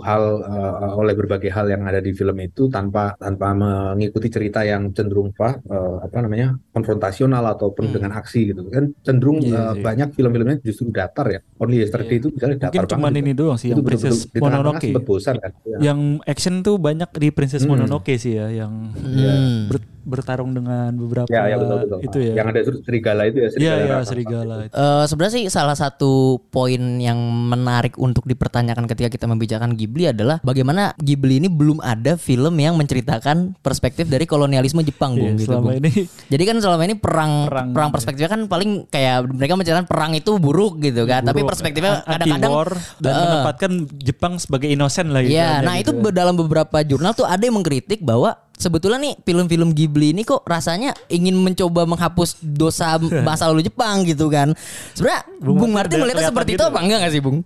hal 0.00 0.22
eh, 0.48 0.92
oleh 0.96 1.14
berbagai 1.14 1.50
hal 1.52 1.68
yang 1.68 1.84
ada 1.84 2.00
di 2.00 2.16
film 2.16 2.40
itu 2.40 2.72
tanpa 2.72 2.85
tanpa 2.88 3.52
mengikuti 3.52 4.28
cerita 4.28 4.60
yang 4.60 4.90
cenderung 4.90 5.30
apa 5.32 5.58
eh, 5.60 5.96
apa 6.02 6.18
namanya 6.20 6.54
konfrontasional 6.70 7.42
atau 7.48 7.70
penuh 7.70 7.86
Hmm. 7.86 7.96
dengan 7.96 8.12
aksi 8.14 8.40
gitu 8.46 8.66
kan 8.66 8.90
cenderung 9.00 9.38
Iya 9.38 9.54
eh, 9.54 9.72
sih. 9.72 9.82
banyak 9.82 10.08
film-filmnya 10.12 10.56
justru 10.60 10.88
datar 10.88 11.26
ya 11.28 11.40
Only 11.56 11.80
Yesterday 11.80 12.06
Iya. 12.08 12.20
itu 12.20 12.28
misalnya 12.30 12.56
datar 12.60 12.72
Mungkin 12.76 12.92
cuman 12.92 13.12
ini 13.14 13.32
doang 13.32 13.56
sih 13.56 13.68
itu 13.68 13.74
yang 13.74 13.84
Princess 13.84 14.16
Mononoke. 14.32 14.88
bosan 15.00 15.36
kan 15.36 15.52
Ya. 15.64 15.78
Yang 15.84 16.00
action 16.24 16.54
tuh 16.60 16.76
banyak 16.76 17.10
di 17.12 17.28
Princess 17.30 17.62
Hmm. 17.62 17.74
Mononoke 17.74 18.14
sih 18.16 18.34
ya 18.34 18.46
yang 18.48 18.92
Hmm. 18.92 19.68
ber- 19.68 19.94
bertarung 20.06 20.54
dengan 20.54 20.94
beberapa 20.94 21.26
ya 21.26 21.44
ya 21.44 21.56
betul 21.58 21.76
betul 21.82 21.98
itu 22.00 22.18
ya. 22.22 22.32
yang 22.38 22.46
ada 22.48 22.60
serigala 22.62 23.22
itu 23.26 23.38
ya 23.38 23.48
Iya 23.48 23.50
serigala 23.50 23.76
iya 23.76 23.90
raksasa 23.90 24.08
serigala. 24.08 24.54
itu. 24.54 24.64
itu. 24.64 24.74
Eh, 24.76 25.04
sebenarnya 25.04 25.34
sih 25.34 25.44
salah 25.50 25.74
satu 25.74 26.12
poin 26.46 26.78
yang 26.96 27.18
menarik 27.44 27.98
untuk 27.98 28.22
dipertanyakan 28.24 28.86
ketika 28.86 29.10
kita 29.10 29.26
membicarakan 29.26 29.74
Ghibli 29.74 30.06
adalah 30.06 30.38
bagaimana 30.40 30.94
Ghibli 30.96 31.38
ini 31.38 31.50
belum 31.50 31.82
ada 31.82 32.14
film 32.14 32.54
yang 32.56 32.74
menceritakan 32.76 33.58
perspektif 33.58 34.06
dari 34.06 34.24
kolonialisme 34.24 34.80
Jepang, 34.80 35.12
Iya, 35.12 35.20
Bung 35.20 35.34
gitu, 35.36 35.50
selama 35.50 35.68
Bung. 35.68 35.82
ini 35.82 35.92
Jadi 36.26 36.42
kan 36.44 36.56
selama 36.56 36.82
ini 36.84 36.94
perang 36.94 37.32
Perang, 37.46 37.68
perang, 37.74 37.90
ya. 37.90 37.94
perspektifnya 37.98 38.30
kan 38.30 38.40
paling 38.46 38.70
kayak 38.86 39.26
mereka 39.26 39.52
menceritakan 39.54 39.86
perang 39.86 40.12
itu 40.12 40.30
buruk 40.36 40.78
gitu 40.78 41.02
kan. 41.04 41.22
Tapi 41.22 41.42
buruk, 41.42 41.50
perspektifnya 41.50 41.92
anti 42.00 42.30
kadang-kadang 42.30 42.52
dan 42.96 43.12
menempatkan 43.18 43.70
Jepang 43.98 44.32
sebagai 44.36 44.68
innocent 44.68 45.10
lah 45.10 45.20
Iya, 45.20 45.26
istilahnya 45.58 45.64
nah 45.64 45.74
gitu 45.76 45.90
itu 45.90 46.04
kan. 46.04 46.14
dalam 46.14 46.34
beberapa 46.36 46.78
jurnal 46.80 47.12
tuh 47.12 47.24
ada 47.24 47.40
yang 47.40 47.56
mengkritik 47.56 48.00
bahwa 48.00 48.38
sebetulnya 48.56 48.98
nih 48.98 49.14
film-film 49.20 49.70
Ghibli 49.70 50.10
ini 50.10 50.22
kok 50.22 50.42
rasanya 50.42 50.96
ingin 51.06 51.36
mencoba 51.36 51.84
menghapus 51.84 52.40
dosa 52.40 52.96
masa 53.26 53.46
lalu 53.46 53.64
Jepang 53.64 54.02
gitu 54.02 54.26
kan. 54.26 54.56
Sebenarnya 54.92 55.22
Bung 55.38 55.56
Bung, 55.60 55.72
Martin 55.72 56.00
melihatnya 56.00 56.28
seperti 56.28 56.50
gitu 56.50 56.58
itu 56.58 56.64
ya? 56.64 56.72
apa 56.72 56.80
enggak 56.80 56.98
gak 56.98 57.12
sih 57.12 57.22
Bung? 57.22 57.38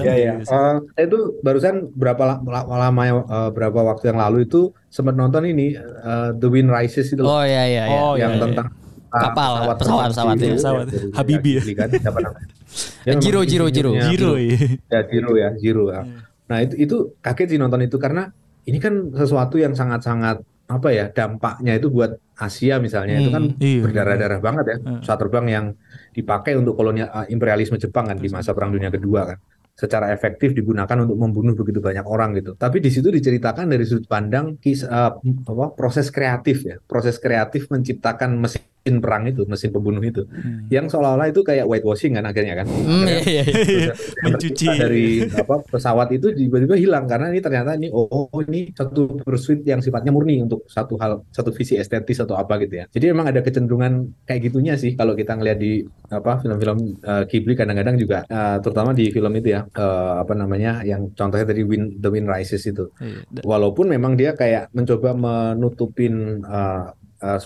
Ya 0.00 0.14
ya. 0.14 0.32
Eh, 0.40 0.44
saya 0.44 1.04
itu 1.04 1.18
barusan 1.40 1.74
berapa 1.92 2.22
la- 2.24 2.40
la- 2.42 2.88
lama 2.88 3.02
ya, 3.04 3.14
eh, 3.20 3.50
berapa 3.50 3.78
waktu 3.84 4.04
yang 4.08 4.18
lalu 4.18 4.44
itu 4.44 4.60
sempat 4.88 5.12
nonton 5.12 5.44
ini 5.44 5.76
eh, 5.78 6.30
The 6.32 6.48
Wind 6.48 6.68
Rises 6.68 7.12
itu 7.12 7.20
loh, 7.20 7.36
Oh 7.36 7.44
iya 7.44 7.64
iya 7.64 7.84
iya. 7.86 8.00
Oh, 8.00 8.14
yang 8.16 8.34
iya, 8.34 8.38
iya. 8.38 8.44
tentang 8.48 8.66
ah, 9.12 9.20
Kapal, 9.28 9.52
pesawat, 9.76 10.08
pesawat, 10.10 10.34
di- 10.34 10.44
iya. 10.44 10.56
Pesawat. 10.56 10.84
dari 10.88 11.06
Habibie 11.12 11.52
ya. 11.52 11.60
Ghibli 11.60 11.74
kan, 11.76 11.88
siapa 11.92 12.18
namanya? 12.18 12.48
Dia 13.04 13.14
Jiro, 13.20 13.40
Jiro, 13.44 13.66
Jiro. 13.68 13.90
Zero 13.92 14.32
ya. 14.34 14.56
ya 14.88 15.00
Zero 15.04 15.30
ya 15.36 15.48
Zero 15.60 15.84
ya. 15.92 16.00
Nah 16.48 16.58
itu 16.60 16.74
itu 16.78 16.96
kaget 17.20 17.48
sih 17.52 17.58
nonton 17.60 17.80
itu 17.80 17.96
karena 17.96 18.32
ini 18.64 18.78
kan 18.78 19.10
sesuatu 19.12 19.58
yang 19.58 19.74
sangat-sangat 19.74 20.40
apa 20.66 20.88
ya 20.88 21.10
dampaknya 21.12 21.76
itu 21.76 21.92
buat 21.92 22.16
Asia 22.32 22.80
misalnya 22.80 23.20
itu 23.20 23.28
kan 23.28 23.44
Hmm, 23.52 23.60
iya. 23.60 23.82
berdarah-darah 23.84 24.40
banget 24.40 24.64
ya 24.64 24.76
Hmm. 24.80 24.98
pesawat 25.04 25.18
terbang 25.20 25.46
yang 25.50 25.66
dipakai 26.10 26.56
untuk 26.56 26.74
kolonial 26.74 27.08
eh, 27.12 27.26
imperialisme 27.28 27.76
Jepang 27.76 28.08
kan 28.08 28.16
di 28.16 28.28
masa 28.32 28.56
Perang 28.56 28.72
Dunia 28.72 28.88
Kedua 28.88 29.28
kan 29.28 29.38
secara 29.72 30.12
efektif 30.12 30.52
digunakan 30.52 30.96
untuk 31.00 31.16
membunuh 31.16 31.56
begitu 31.56 31.80
banyak 31.80 32.04
orang 32.04 32.36
gitu. 32.36 32.52
Tapi 32.60 32.76
di 32.78 32.92
situ 32.92 33.08
diceritakan 33.08 33.72
dari 33.72 33.88
sudut 33.88 34.04
pandang 34.04 34.60
kis, 34.60 34.84
eh, 34.84 35.10
apa, 35.16 35.66
proses 35.72 36.12
kreatif 36.12 36.68
ya, 36.68 36.76
proses 36.84 37.16
kreatif 37.16 37.72
menciptakan 37.72 38.36
mesin 38.36 38.60
perang 38.82 39.24
itu, 39.24 39.46
mesin 39.46 39.70
pembunuh 39.70 40.00
itu, 40.00 40.26
Hmm. 40.26 40.66
yang 40.66 40.86
seolah-olah 40.86 41.30
itu 41.30 41.40
kayak 41.40 41.64
whitewashing 41.64 42.14
kan 42.14 42.24
akhirnya 42.24 42.58
kan. 42.58 42.66
Hmm, 42.66 43.06
iya, 43.06 43.22
iya, 43.22 43.42
iya. 43.46 43.92
Mencuci. 44.26 44.66
dari 44.72 45.06
apa 45.28 45.62
pesawat 45.62 46.10
itu 46.10 46.30
tiba-tiba 46.30 46.74
hilang 46.74 47.06
karena 47.06 47.28
ini 47.28 47.38
ternyata 47.38 47.74
ini 47.74 47.88
oh 47.88 48.26
ini 48.42 48.72
satu 48.72 49.20
pursuit 49.20 49.62
yang 49.62 49.78
sifatnya 49.78 50.10
murni 50.10 50.40
untuk 50.40 50.66
satu 50.66 50.94
hal 50.96 51.22
satu 51.28 51.50
visi 51.50 51.76
estetis 51.76 52.18
atau 52.18 52.34
apa 52.34 52.58
gitu 52.58 52.78
ya. 52.78 52.84
Jadi 52.88 53.04
memang 53.08 53.28
ada 53.28 53.38
kecenderungan 53.38 53.92
kayak 54.24 54.48
gitunya 54.48 54.74
sih 54.74 54.94
kalau 54.94 55.12
kita 55.12 55.34
ngelihat 55.34 55.58
di 55.58 55.82
apa 56.08 56.40
film-film 56.40 56.78
eh, 56.98 57.22
Ghibli 57.26 57.54
kadang-kadang 57.54 57.94
juga 57.94 58.24
eh, 58.24 58.56
terutama 58.58 58.90
di 58.90 59.08
film 59.08 59.32
itu 59.34 59.48
ya 59.50 59.60
eh, 59.64 60.14
apa 60.18 60.32
namanya 60.32 60.82
yang 60.82 61.12
contohnya 61.12 61.46
tadi 61.46 61.62
Wind, 61.62 62.00
The 62.00 62.08
Wind 62.08 62.26
Rises 62.26 62.64
itu. 62.64 62.90
Iya. 62.98 63.22
Da- 63.30 63.44
Walaupun 63.44 63.86
memang 63.86 64.16
dia 64.16 64.32
kayak 64.32 64.72
mencoba 64.72 65.12
menutupin 65.12 66.12
uh, 66.42 66.90
uh, 67.22 67.38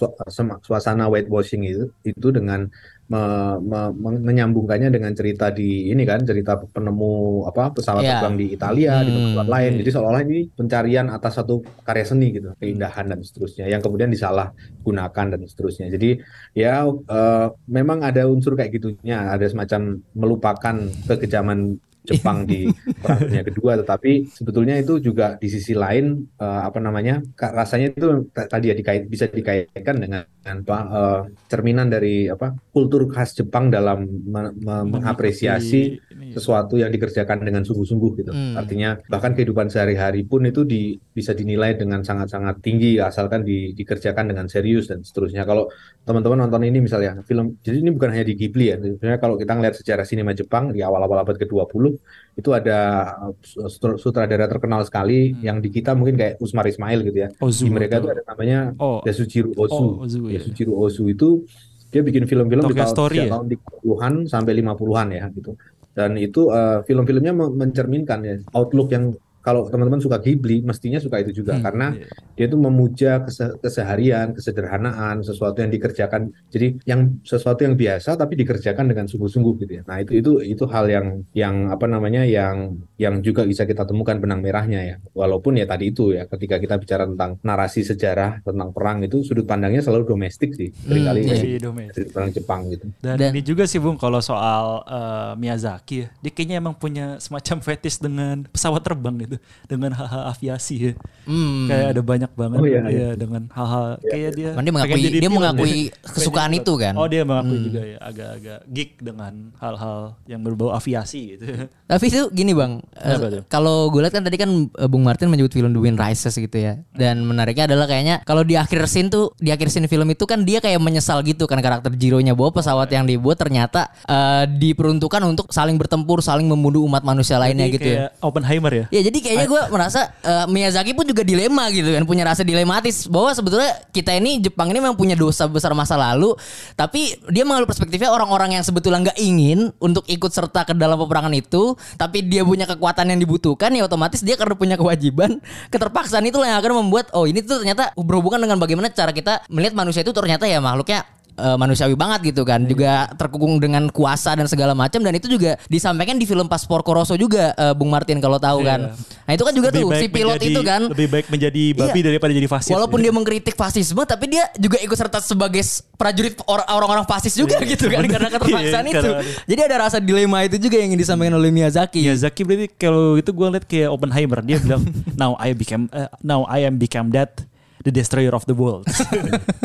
suasana 0.64 1.06
whitewashing 1.06 1.62
itu 1.62 1.84
itu 2.02 2.28
dengan 2.32 2.64
me- 3.06 3.58
me- 3.62 3.94
me- 3.94 4.22
menyambungkannya 4.24 4.90
dengan 4.90 5.14
cerita 5.14 5.54
di 5.54 5.92
ini 5.92 6.02
kan 6.02 6.26
cerita 6.26 6.58
penemu 6.58 7.46
apa 7.46 7.70
pesawat 7.70 8.02
Iya. 8.02 8.10
terbang 8.18 8.34
di 8.34 8.46
Italia 8.50 8.92
di 9.06 9.12
Hmm, 9.14 9.24
tempat 9.30 9.46
lain. 9.46 9.72
Jadi 9.78 9.90
seolah-olah 9.94 10.22
ini 10.26 10.38
pencarian 10.50 11.06
atas 11.06 11.38
satu 11.38 11.54
karya 11.86 12.02
seni 12.02 12.34
gitu, 12.34 12.50
keindahan 12.58 13.06
dan 13.06 13.20
seterusnya 13.22 13.70
yang 13.70 13.78
kemudian 13.78 14.10
disalahgunakan 14.10 15.26
dan 15.36 15.40
seterusnya. 15.46 15.86
Jadi 15.92 16.18
ya 16.52 16.82
uh, 16.86 17.46
memang 17.70 18.02
ada 18.02 18.26
unsur 18.26 18.58
kayak 18.58 18.74
gitunya, 18.74 19.30
ada 19.30 19.46
semacam 19.46 20.02
melupakan 20.16 20.76
kekejaman 21.06 21.78
Jepang 22.06 22.46
di 22.46 22.70
Perang 23.02 23.20
Dunia 23.26 23.42
Kedua, 23.42 23.72
tetapi 23.82 24.30
sebetulnya 24.30 24.78
itu 24.78 25.02
juga 25.02 25.34
di 25.36 25.48
sisi 25.50 25.74
lain 25.74 26.22
eh, 26.38 26.60
apa 26.62 26.78
namanya 26.78 27.18
rasanya 27.34 27.92
itu 27.92 28.30
ta- 28.30 28.46
tadi 28.46 28.70
ya 28.70 28.74
dikait 28.78 29.04
bisa 29.10 29.26
dikaitkan 29.26 29.98
dengan 29.98 30.22
apa 30.46 30.78
eh, 30.86 31.20
cerminan 31.50 31.90
dari 31.90 32.30
apa 32.30 32.54
kultur 32.70 33.10
khas 33.10 33.34
Jepang 33.34 33.68
dalam 33.68 34.06
me- 34.06 34.54
me- 34.54 34.86
mengapresiasi 34.86 35.82
Ini- 35.98 36.32
sesuatu 36.36 36.76
yang 36.76 36.92
dikerjakan 36.92 37.42
dengan 37.42 37.64
sungguh-sungguh 37.64 38.10
gitu. 38.22 38.32
Hmm. 38.32 38.54
Artinya 38.54 39.00
bahkan 39.08 39.32
kehidupan 39.32 39.72
sehari-hari 39.72 40.22
pun 40.28 40.44
itu 40.44 40.62
di, 40.68 40.94
bisa 41.12 41.32
dinilai 41.32 41.74
dengan 41.74 42.04
sangat-sangat 42.04 42.60
tinggi 42.60 43.00
asalkan 43.00 43.42
di- 43.42 43.72
dikerjakan 43.72 44.30
dengan 44.30 44.46
serius 44.46 44.86
dan 44.92 45.00
seterusnya. 45.00 45.42
Kalau 45.48 45.72
teman-teman 46.04 46.46
nonton 46.46 46.62
ini 46.68 46.78
misalnya 46.84 47.24
film, 47.24 47.56
jadi 47.64 47.80
ini 47.80 47.90
bukan 47.96 48.12
hanya 48.12 48.26
di 48.28 48.34
Ghibli 48.36 48.66
ya. 48.68 48.76
Sebenarnya 48.76 49.20
kalau 49.20 49.40
kita 49.40 49.52
ngelihat 49.56 49.74
sejarah 49.80 50.04
sinema 50.04 50.36
Jepang 50.36 50.70
di 50.76 50.84
awal-awal 50.84 51.24
abad 51.24 51.36
ke-20 51.40 51.95
itu 52.32 52.50
ada 52.50 52.78
uh, 53.22 53.34
sut- 53.40 53.96
sutradara 53.96 54.44
terkenal 54.44 54.82
sekali 54.82 55.32
Hmm. 55.32 55.40
yang 55.40 55.56
di 55.58 55.68
kita 55.68 55.92
mungkin 55.92 56.14
kayak 56.14 56.34
Usmar 56.36 56.64
Ismail 56.64 57.00
gitu 57.02 57.18
ya. 57.18 57.28
Ozu. 57.38 57.64
Di 57.64 57.70
mereka 57.70 57.98
itu 57.98 58.08
ada 58.08 58.22
namanya 58.24 58.58
Oh, 58.76 59.00
Yasujiro 59.02 59.50
Ozu. 59.54 59.72
oh, 59.74 60.04
Ozu 60.04 60.28
ya. 60.28 60.36
Yasujiro 60.36 60.72
Ozu 60.72 61.04
itu 61.06 61.48
dia 61.88 62.02
bikin 62.02 62.26
film-film 62.26 62.66
di 62.66 62.76
tahun, 62.76 62.92
Story 62.92 63.16
ya? 63.24 63.32
tahun 63.32 63.46
30-an 63.48 64.14
sampai 64.26 64.52
50-an 64.54 65.08
ya 65.10 65.24
gitu. 65.32 65.52
Dan 65.96 66.10
itu 66.16 66.50
eh, 66.50 66.84
film-filmnya 66.84 67.32
men- 67.32 67.56
mencerminkan 67.56 68.20
ya 68.20 68.36
outlook 68.52 68.92
yang 68.92 69.16
kalau 69.46 69.70
teman-teman 69.70 70.02
suka 70.02 70.18
Ghibli 70.18 70.66
mestinya 70.66 70.98
suka 70.98 71.22
itu 71.22 71.30
juga 71.30 71.54
Hmm, 71.54 71.62
karena 71.62 71.86
iya. 71.94 72.10
dia 72.34 72.46
itu 72.50 72.58
memuja 72.58 73.22
kese- 73.22 73.54
keseharian, 73.62 74.34
kesederhanaan, 74.34 75.22
sesuatu 75.22 75.62
yang 75.62 75.70
dikerjakan. 75.70 76.34
Jadi 76.50 76.82
yang 76.82 77.22
sesuatu 77.22 77.62
yang 77.62 77.78
biasa 77.78 78.18
tapi 78.18 78.34
dikerjakan 78.34 78.90
dengan 78.90 79.06
sungguh-sungguh 79.06 79.54
gitu 79.62 79.72
ya. 79.78 79.82
Nah, 79.86 80.02
itu 80.02 80.18
itu 80.18 80.32
itu 80.42 80.64
hal 80.66 80.90
yang 80.90 81.06
yang 81.30 81.70
apa 81.70 81.86
namanya 81.86 82.26
yang 82.26 82.74
yang 82.98 83.22
juga 83.22 83.46
bisa 83.46 83.62
kita 83.62 83.86
temukan 83.86 84.18
benang 84.18 84.42
merahnya 84.42 84.82
ya. 84.82 84.96
Walaupun 85.14 85.62
ya 85.62 85.66
tadi 85.70 85.94
itu 85.94 86.10
ya 86.10 86.26
ketika 86.26 86.58
kita 86.58 86.74
bicara 86.76 87.06
tentang 87.06 87.38
narasi 87.46 87.86
sejarah 87.86 88.42
tentang 88.42 88.74
perang 88.74 89.06
itu 89.06 89.22
sudut 89.22 89.46
pandangnya 89.46 89.78
selalu 89.78 90.10
domestik 90.10 90.58
sih. 90.58 90.74
Seringkali 90.74 91.20
iya. 91.22 91.28
dari 91.30 91.38
Masih 91.38 91.60
domestik. 91.62 92.04
perang 92.10 92.30
Jepang 92.34 92.60
gitu. 92.72 92.86
Dan, 92.98 93.14
Dan- 93.14 93.30
ini 93.30 93.42
juga 93.46 93.62
sih 93.64 93.78
Bung 93.78 93.94
kalau 93.94 94.18
soal 94.18 94.82
eh, 94.82 95.32
Miyazaki 95.38 95.96
ya. 96.02 96.08
Dia 96.18 96.32
kayaknya 96.34 96.56
emang 96.58 96.74
punya 96.74 97.20
semacam 97.22 97.62
fetish 97.62 98.02
dengan 98.02 98.42
pesawat 98.48 98.82
terbang 98.82 99.14
gitu. 99.22 99.35
Dengan 99.64 99.90
hal-hal 99.92 100.22
aviasi 100.28 100.74
ya. 100.78 100.92
Hmm. 101.24 101.66
Kayak 101.66 101.86
ada 101.90 102.02
banyak 102.02 102.30
banget 102.32 102.58
Oh, 102.58 102.66
iya, 102.66 102.80
ya, 102.80 102.88
iya. 102.88 103.08
dengan 103.14 103.42
hal-hal 103.50 103.98
kayak 104.00 104.30
dia 104.32 104.50
Kan 104.52 104.62
dia 104.62 104.72
mengakui 104.72 105.00
dia 105.02 105.20
pilot 105.20 105.34
mengakui 105.34 105.78
ya. 105.90 105.96
kesukaan 106.14 106.52
itu 106.52 106.72
kan. 106.74 106.94
Oh 106.94 107.06
dia 107.06 107.22
mengakui 107.22 107.56
Hmm. 107.56 107.66
juga 107.66 107.80
ya 107.82 107.98
agak-agak 107.98 108.58
geek 108.68 108.90
dengan 109.00 109.32
hal-hal 109.56 109.98
yang 110.24 110.40
berbau 110.40 110.70
aviasi 110.70 111.34
gitu. 111.34 111.44
Tapi 111.90 112.04
itu 112.04 112.22
gini 112.30 112.50
bang, 112.50 112.82
eh, 112.96 113.42
kalau 113.46 113.86
gue 113.88 114.02
lihat 114.02 114.12
kan 114.12 114.22
tadi 114.22 114.36
kan 114.36 114.50
eh, 114.66 114.88
Bung 114.88 115.02
Martin 115.02 115.26
menyebut 115.26 115.50
film 115.50 115.70
The 115.70 115.80
Wind 115.80 115.96
Rises 115.96 116.34
gitu 116.34 116.56
ya. 116.56 116.78
Dan 116.90 117.22
menariknya 117.22 117.66
adalah 117.66 117.86
kayaknya 117.86 118.22
kalau 118.22 118.42
di 118.42 118.54
akhir 118.54 118.86
scene 118.86 119.06
tuh, 119.06 119.30
di 119.36 119.50
akhir 119.50 119.68
scene 119.68 119.86
film 119.86 120.06
itu 120.06 120.24
kan 120.24 120.42
dia 120.42 120.58
kayak 120.58 120.78
menyesal 120.78 121.22
gitu 121.22 121.44
kan 121.44 121.58
karakter 121.58 121.90
Jiro-nya 121.90 122.32
bahwa 122.32 122.50
pesawat 122.52 122.86
yang 122.88 123.04
dibuat 123.04 123.36
ternyata 123.36 123.90
eh, 124.02 124.44
diperuntukkan 124.46 125.22
untuk 125.22 125.46
saling 125.48 125.74
bertempur, 125.74 126.18
saling 126.20 126.44
membunuh 126.44 126.82
umat 126.84 127.02
manusia 127.02 127.36
lainnya 127.36 127.66
Jadi 127.66 127.74
gitu 127.74 127.86
ya. 127.86 127.96
kayak 128.06 128.10
Oppenheimer 128.20 128.72
ya. 128.72 128.84
Ya 128.90 129.00
jadi 129.02 129.18
kayaknya 129.26 129.48
gue 129.50 129.62
merasa 129.74 130.00
eh, 130.22 130.46
Miyazaki 130.46 130.94
pun 130.94 131.04
juga 131.04 131.26
dilema 131.26 131.66
gitu 131.74 131.90
kan 131.90 132.06
punya 132.06 132.22
rasa 132.22 132.46
dilematis. 132.46 133.10
Bahwa 133.10 133.34
sebetulnya 133.34 133.74
kita 133.90 134.14
ini 134.14 134.38
Jepang 134.38 134.70
ini 134.70 134.78
memang 134.78 134.94
punya 134.94 135.18
dosa 135.18 135.50
besar 135.50 135.74
masa 135.74 135.98
lalu 135.98 136.32
tapi 136.78 137.18
dia 137.32 137.42
mengambil 137.42 137.68
perspektifnya 137.70 138.12
orang-orang 138.12 138.58
yang 138.58 138.64
sebetulnya 138.64 139.10
nggak 139.10 139.18
ingin 139.18 139.72
untuk 139.82 140.06
ikut 140.06 140.30
serta 140.30 140.68
ke 140.68 140.72
dalam 140.76 140.96
peperangan 141.00 141.32
itu 141.34 141.74
tapi 141.96 142.22
dia 142.24 142.46
punya 142.46 142.68
kekuatan 142.68 143.12
yang 143.12 143.20
dibutuhkan 143.20 143.72
ya 143.74 143.88
otomatis 143.88 144.22
dia 144.22 144.38
karena 144.38 144.54
punya 144.54 144.76
kewajiban 144.78 145.40
keterpaksaan 145.72 146.24
itulah 146.28 146.46
yang 146.48 146.58
akan 146.60 146.86
membuat 146.86 147.10
oh 147.16 147.24
ini 147.24 147.42
tuh 147.42 147.64
ternyata 147.64 147.90
berhubungan 147.96 148.42
dengan 148.42 148.60
bagaimana 148.60 148.92
cara 148.92 149.10
kita 149.10 149.44
melihat 149.50 149.74
manusia 149.74 150.04
itu 150.04 150.12
ternyata 150.12 150.44
ya 150.44 150.62
makhluknya 150.62 151.15
eh, 151.36 151.56
manusiawi 151.56 151.92
banget 151.92 152.32
gitu 152.32 152.42
kan. 152.42 152.64
Juga 152.64 153.08
terkungkung 153.12 153.56
dengan 153.56 153.86
kuasa 153.88 154.32
dan 154.32 154.44
segala 154.44 154.72
macam. 154.72 154.98
Dan 154.98 155.12
itu 155.12 155.28
juga 155.28 155.60
disampaikan 155.66 156.16
di 156.16 156.24
film 156.24 156.46
Paspor 156.46 156.80
Koroso 156.80 157.14
juga 157.14 157.52
eh, 157.52 157.72
Bung 157.72 157.88
Martin 157.88 158.18
kalau 158.18 158.36
tahu 158.36 158.60
Iya. 158.60 158.68
kan. 158.68 158.80
Nah 159.22 159.32
itu 159.32 159.42
kan 159.42 159.52
juga 159.52 159.68
Lebih 159.68 159.82
tuh 159.82 159.90
si 159.94 160.06
pilot 160.06 160.34
menjadi- 160.34 160.48
itu 160.48 160.60
kan. 160.62 160.80
lebih 160.88 161.08
baik 161.08 161.26
menjadi 161.28 161.62
babi 161.72 161.92
Iya. 161.94 162.06
daripada 162.06 162.32
jadi 162.32 162.48
fasis. 162.48 162.72
walaupun 162.72 162.98
dia 162.98 163.10
mengkritik 163.10 163.54
fasisme 163.54 164.02
tapi 164.02 164.24
dia 164.28 164.48
juga 164.56 164.78
ikut 164.78 164.94
serta 164.94 165.18
sebagai 165.18 165.60
prajurit 165.94 166.38
or- 166.44 166.64
orang-orang 166.66 167.04
fasis 167.04 167.34
juga 167.34 167.58
Iya, 167.58 167.68
gitu 167.68 167.86
kan 167.86 168.04
karena 168.04 168.28
keterpaksaan 168.28 168.84
Iya, 168.84 168.92
itu. 168.92 169.08
karena- 169.10 169.24
jadi 169.44 169.60
ada 169.64 169.76
rasa 169.82 169.98
dilema 169.98 170.40
itu 170.42 170.56
juga 170.56 170.76
yang 170.76 170.94
disampaikan 170.94 171.34
oleh 171.34 171.50
Miyazaki. 171.50 172.00
Miyazaki 172.00 172.40
berarti 172.42 172.66
kalau 172.72 173.14
itu 173.14 173.28
gue 173.28 173.46
liat 173.50 173.64
kayak 173.64 173.88
Oppenheimer. 173.90 174.40
Dia 174.40 174.56
bilang 174.56 174.82
now 175.20 175.34
I 175.36 175.52
became 175.52 175.90
uh, 175.90 176.06
now 176.20 176.46
I 176.46 176.62
am 176.62 176.76
become 176.76 177.10
that 177.12 177.42
the 177.86 177.94
destroyer 177.94 178.30
of 178.30 178.42
the 178.44 178.52
world. 178.52 178.82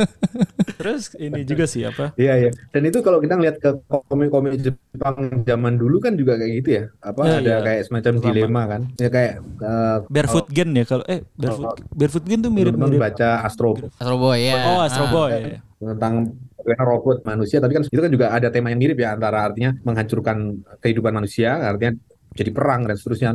Terus 0.78 1.14
ini 1.16 1.42
juga 1.42 1.66
sih 1.66 1.82
apa? 1.84 2.14
Iya 2.16 2.34
iya. 2.40 2.52
Dan 2.70 2.86
itu 2.86 3.02
kalau 3.02 3.18
kita 3.18 3.34
ngeliat 3.34 3.58
ke 3.58 3.70
komik-komik 3.88 4.58
Jepang 4.58 5.18
zaman 5.42 5.76
dulu 5.76 5.98
kan 5.98 6.14
juga 6.14 6.38
kayak 6.38 6.52
gitu 6.56 6.70
ya. 6.72 6.84
Apa 7.00 7.22
Ya, 7.24 7.34
ada 7.36 7.42
iya. 7.42 7.58
kayak 7.60 7.82
semacam 7.86 8.14
Lama. 8.14 8.24
dilema 8.24 8.62
kan. 8.68 8.82
Ya 8.96 9.10
kayak 9.10 9.34
eh, 9.42 9.98
Barefoot 10.08 10.48
Gen 10.48 10.70
ya 10.72 10.84
kalau 10.84 11.04
eh 11.06 11.26
Barefoot 11.34 11.70
Barefoot 11.92 12.26
Gen 12.26 12.40
tuh 12.40 12.52
mirip-mirip. 12.52 13.00
baca 13.02 13.30
Astro 13.42 13.74
Astro 13.92 14.16
Boy 14.16 14.40
ya 14.44 14.56
Oh 14.68 14.80
Astro 14.80 15.04
Ah. 15.04 15.12
Boy. 15.12 15.32
ya. 15.34 15.60
tentang 15.82 16.30
bagaimana 16.56 16.86
robot 16.88 17.18
manusia 17.24 17.58
tapi 17.58 17.74
kan 17.74 17.82
itu 17.82 17.98
kan 17.98 18.12
juga 18.12 18.30
ada 18.30 18.48
tema 18.48 18.70
yang 18.70 18.78
mirip 18.78 18.94
ya 18.96 19.12
antara 19.12 19.50
artinya 19.50 19.74
menghancurkan 19.82 20.38
kehidupan 20.78 21.10
manusia 21.12 21.58
artinya 21.58 21.98
jadi 22.32 22.54
perang 22.54 22.86
dan 22.86 22.96
seterusnya 22.96 23.34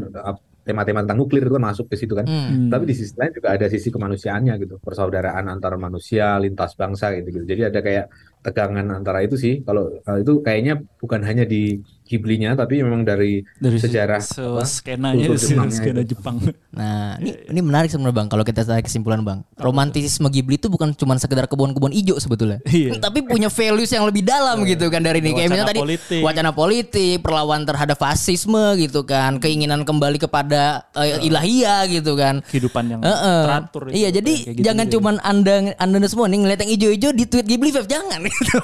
tema-tema 0.67 1.07
tentang 1.07 1.23
nuklir 1.23 1.47
itu 1.47 1.55
kan 1.55 1.65
masuk 1.71 1.87
ke 1.87 1.95
situ 1.95 2.19
kan. 2.19 2.27
Hmm. 2.27 2.67
tapi 2.67 2.91
di 2.91 2.95
sisi 2.99 3.15
lain 3.15 3.31
juga 3.31 3.49
ada 3.55 3.67
sisi 3.71 3.89
kemanusiaannya 3.95 4.55
gitu. 4.59 4.75
Persaudaraan 4.83 5.47
antar 5.47 5.79
manusia 5.79 6.37
lintas 6.43 6.75
bangsa 6.75 7.15
gitu 7.15 7.31
gitu. 7.31 7.45
Jadi 7.47 7.63
ada 7.71 7.79
kayak 7.79 8.07
tegangan 8.43 8.87
antara 8.91 9.23
itu 9.23 9.39
sih. 9.39 9.63
Kalau 9.63 9.95
eh, 10.03 10.19
itu 10.21 10.43
kayaknya 10.43 10.83
bukan 10.99 11.23
hanya 11.23 11.47
di 11.47 11.79
Ghibli-nya 12.07 12.55
tapi 12.55 12.81
memang 12.81 13.03
dari, 13.03 13.43
Dari 13.59 13.77
sejarah 13.83 14.23
se 14.23 14.39
apa, 14.39 14.63
skenanya, 14.63 15.27
Jepangnya 15.35 15.75
skena 15.75 16.01
itu. 16.07 16.15
Jepang. 16.15 16.39
Nah, 16.71 17.19
ini 17.19 17.35
ini 17.51 17.61
menarik 17.61 17.91
sebenarnya 17.91 18.15
Bang 18.15 18.29
kalau 18.31 18.47
kita 18.47 18.63
tarik 18.63 18.87
kesimpulan 18.87 19.27
Bang. 19.27 19.43
Romantisisme 19.59 20.31
Ghibli 20.31 20.57
itu 20.57 20.71
bukan 20.71 20.95
cuma 20.95 21.19
sekedar 21.19 21.51
kebun-kebun 21.51 21.91
hijau 21.91 22.15
sebetulnya. 22.23 22.63
Iya. 22.63 22.97
Tapi 23.07 23.27
punya 23.27 23.51
values 23.51 23.91
yang 23.91 24.07
lebih 24.07 24.23
dalam 24.23 24.63
gitu 24.63 24.87
kan 24.87 25.03
dari 25.03 25.19
ini. 25.19 25.35
Kayak 25.35 25.51
misalnya 25.51 25.71
tadi 25.75 25.81
politik. 25.83 26.21
wacana 26.23 26.51
politik, 26.55 27.17
perlawan 27.21 27.67
terhadap 27.67 27.97
fasisme 27.99 28.79
gitu 28.79 29.03
kan, 29.03 29.43
keinginan 29.43 29.83
kembali 29.83 30.23
kepada 30.23 30.87
eh, 30.95 31.27
ilahiyah 31.27 31.91
gitu 31.91 32.15
kan. 32.15 32.39
Kehidupan 32.47 32.85
yang 32.87 33.01
Heeh. 33.03 33.43
teratur. 33.43 33.83
itu. 33.91 33.95
Iya, 33.99 34.09
jadi 34.23 34.35
gitu 34.55 34.63
jangan 34.63 34.85
gitu. 34.87 34.95
cuman 35.01 35.15
anda 35.27 35.55
anda 35.77 36.07
semua 36.07 36.31
nih 36.31 36.39
ngeliat 36.45 36.61
yang 36.63 36.73
hijau-hijau 36.77 37.11
di 37.17 37.25
tweet 37.27 37.47
Ghibli 37.49 37.71
Five 37.75 37.89
jangan 37.91 38.21
gitu. 38.31 38.59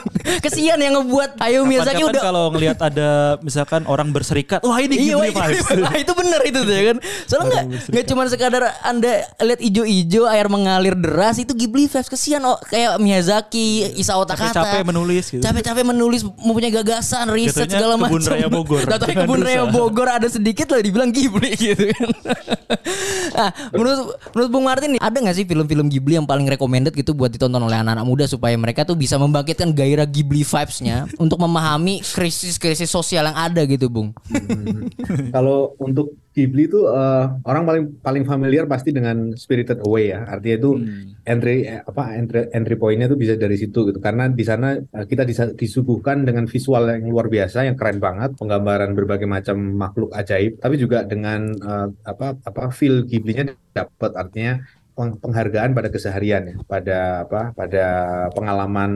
Kesian 0.45 0.79
yang 0.79 1.01
ngebuat 1.03 1.41
Hayao 1.43 1.65
Miyazaki 1.67 2.03
udah 2.07 2.23
kalau 2.23 2.45
ngelihat 2.55 2.79
ada 2.79 3.32
misalkan 3.41 3.89
orang 3.89 4.13
berserikat, 4.13 4.61
wah 4.61 4.77
ini 4.83 5.01
Iya, 5.01 5.17
Ghibli 5.17 5.31
wah, 5.33 5.49
vibes. 5.49 5.67
Nah, 5.81 5.95
itu 5.97 6.13
benar 6.13 6.41
itu 6.45 6.59
tuh 6.63 6.75
ya 6.75 6.83
kan. 6.93 6.97
Soalnya 7.25 7.49
nggak 7.49 7.65
nggak 7.89 8.05
cuma 8.13 8.23
sekadar 8.29 8.63
anda 8.85 9.25
lihat 9.41 9.61
ijo-ijo 9.65 10.23
air 10.29 10.47
mengalir 10.53 10.95
deras 10.95 11.41
itu 11.41 11.53
Ghibli 11.57 11.89
vibes 11.89 12.09
kesian 12.09 12.43
oh, 12.45 12.59
kayak 12.69 13.01
Miyazaki, 13.01 13.97
Isao 13.97 14.23
Takahata. 14.29 14.63
Capek-capek 14.63 14.85
menulis 14.87 15.25
gitu. 15.33 15.43
Capek-capek 15.43 15.85
menulis 15.87 16.21
mempunyai 16.25 16.73
gagasan, 16.73 17.31
riset 17.33 17.67
Jatuhnya 17.67 17.79
segala 17.79 17.95
macam. 17.97 18.19
Kebun 18.19 18.25
Raya 18.29 18.49
Bogor. 18.49 18.83
Nah, 18.87 18.99
tapi 18.99 19.15
kebun 19.15 19.41
raya. 19.43 19.63
Bogor 19.69 20.09
ada 20.09 20.29
sedikit 20.29 20.67
lah 20.73 20.81
dibilang 20.83 21.11
Ghibli 21.11 21.51
gitu 21.57 21.85
kan. 21.95 22.09
nah, 23.39 23.51
menurut 23.73 23.99
menurut 24.35 24.51
Bung 24.51 24.65
Martin 24.67 24.89
nih, 24.97 25.01
ada 25.03 25.17
nggak 25.17 25.37
sih 25.37 25.45
film-film 25.47 25.87
Ghibli 25.89 26.19
yang 26.19 26.27
paling 26.27 26.47
recommended 26.49 26.93
gitu 26.93 27.15
buat 27.15 27.31
ditonton 27.33 27.63
oleh 27.63 27.79
anak-anak 27.81 28.07
muda 28.07 28.25
supaya 28.27 28.55
mereka 28.59 28.85
tuh 28.85 28.97
bisa 28.99 29.17
membangkitkan 29.17 29.71
gairah 29.73 30.07
Ghibli 30.07 30.43
vibes-nya 30.43 31.09
untuk 31.17 31.39
memahami 31.41 32.03
krisis-krisis 32.03 32.91
sosial 32.91 33.22
yang 33.31 33.39
ada 33.39 33.63
gitu, 33.69 33.87
Bung. 33.87 34.11
Kalau 35.35 35.79
untuk 35.79 36.19
Ghibli 36.33 36.65
itu 36.65 36.89
eh, 36.89 37.27
orang 37.45 37.65
paling 37.69 37.85
paling 38.01 38.25
familiar 38.25 38.65
pasti 38.65 38.89
dengan 38.89 39.37
Spirited 39.37 39.85
Away 39.85 40.17
ya. 40.17 40.25
Artinya 40.25 40.57
itu 40.57 40.71
entry 41.29 41.69
eh, 41.69 41.85
apa 41.85 42.17
entry 42.17 42.49
entry 42.57 42.75
point-nya 42.81 43.07
itu 43.13 43.21
bisa 43.21 43.37
dari 43.37 43.55
situ 43.61 43.93
gitu. 43.93 44.01
Karena 44.01 44.33
di 44.33 44.41
sana 44.41 44.75
eh, 44.81 45.05
kita 45.05 45.29
disuguhkan 45.53 46.25
dengan 46.25 46.49
visual 46.49 46.89
yang 46.89 47.05
luar 47.13 47.29
biasa 47.29 47.69
yang 47.69 47.77
keren 47.77 48.01
banget, 48.01 48.33
penggambaran 48.41 48.97
berbagai 48.97 49.29
macam 49.29 49.61
makhluk 49.77 50.09
ajaib, 50.17 50.57
tapi 50.57 50.81
juga 50.81 51.05
dengan 51.05 51.53
eh, 51.53 51.89
apa 52.09 52.41
apa 52.41 52.73
feel 52.73 53.05
Ghibli-nya 53.05 53.53
dapat 53.77 54.17
artinya 54.17 54.65
penghargaan 54.97 55.73
pada 55.73 55.89
keseharian 55.89 56.43
ya, 56.53 56.57
pada 56.69 56.99
apa 57.25 57.41
pada 57.57 57.85
pengalaman 58.37 58.91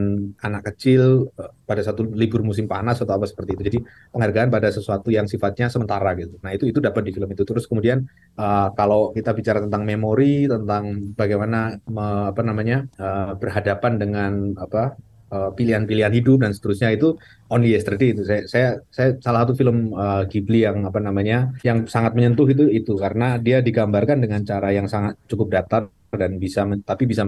anak 0.44 0.72
kecil 0.72 1.32
eh, 1.40 1.50
pada 1.64 1.80
satu 1.80 2.04
libur 2.04 2.44
musim 2.44 2.68
panas 2.68 3.00
atau 3.00 3.16
apa 3.16 3.26
seperti 3.26 3.56
itu. 3.56 3.62
Jadi 3.68 3.78
penghargaan 4.12 4.48
pada 4.52 4.68
sesuatu 4.68 5.08
yang 5.08 5.26
sifatnya 5.26 5.72
sementara 5.72 6.12
gitu. 6.20 6.36
Nah 6.44 6.52
itu 6.52 6.68
itu 6.68 6.78
dapat 6.78 7.02
di 7.08 7.12
film 7.16 7.28
itu. 7.32 7.42
Terus 7.42 7.64
kemudian 7.64 8.04
uh, 8.36 8.68
kalau 8.76 9.10
kita 9.16 9.32
bicara 9.32 9.58
tentang 9.64 9.82
memori, 9.88 10.46
tentang 10.46 11.14
bagaimana 11.16 11.80
me- 11.88 12.28
apa 12.30 12.42
namanya 12.44 12.86
uh, 13.00 13.32
berhadapan 13.40 13.92
dengan 13.96 14.32
apa 14.60 14.94
uh, 15.32 15.50
pilihan-pilihan 15.54 16.12
hidup 16.12 16.42
dan 16.42 16.52
seterusnya 16.54 16.94
itu 16.94 17.16
Only 17.50 17.74
Yesterday 17.74 18.14
itu 18.14 18.22
saya 18.26 18.42
saya 18.46 18.68
saya 18.90 19.08
salah 19.22 19.46
satu 19.46 19.54
film 19.58 19.94
uh, 19.94 20.26
Ghibli 20.26 20.66
yang 20.66 20.86
apa 20.86 20.98
namanya 20.98 21.54
yang 21.62 21.86
sangat 21.86 22.14
menyentuh 22.14 22.46
itu 22.50 22.66
itu 22.70 22.92
karena 22.98 23.38
dia 23.38 23.62
digambarkan 23.62 24.22
dengan 24.22 24.42
cara 24.42 24.70
yang 24.74 24.86
sangat 24.86 25.18
cukup 25.30 25.54
datar 25.54 25.88
dan 26.14 26.38
bisa 26.38 26.62
men- 26.66 26.86
tapi 26.86 27.06
bisa 27.06 27.26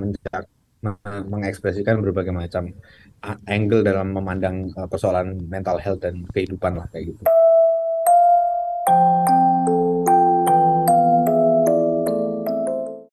mengekspresikan 1.29 1.99
berbagai 1.99 2.31
macam 2.31 2.71
angle 3.51 3.83
dalam 3.83 4.15
memandang 4.15 4.71
uh, 4.79 4.87
persoalan 4.87 5.43
mental 5.51 5.83
health 5.83 6.03
dan 6.03 6.23
kehidupan 6.31 6.79
lah 6.79 6.87
kayak 6.95 7.15
gitu. 7.15 7.23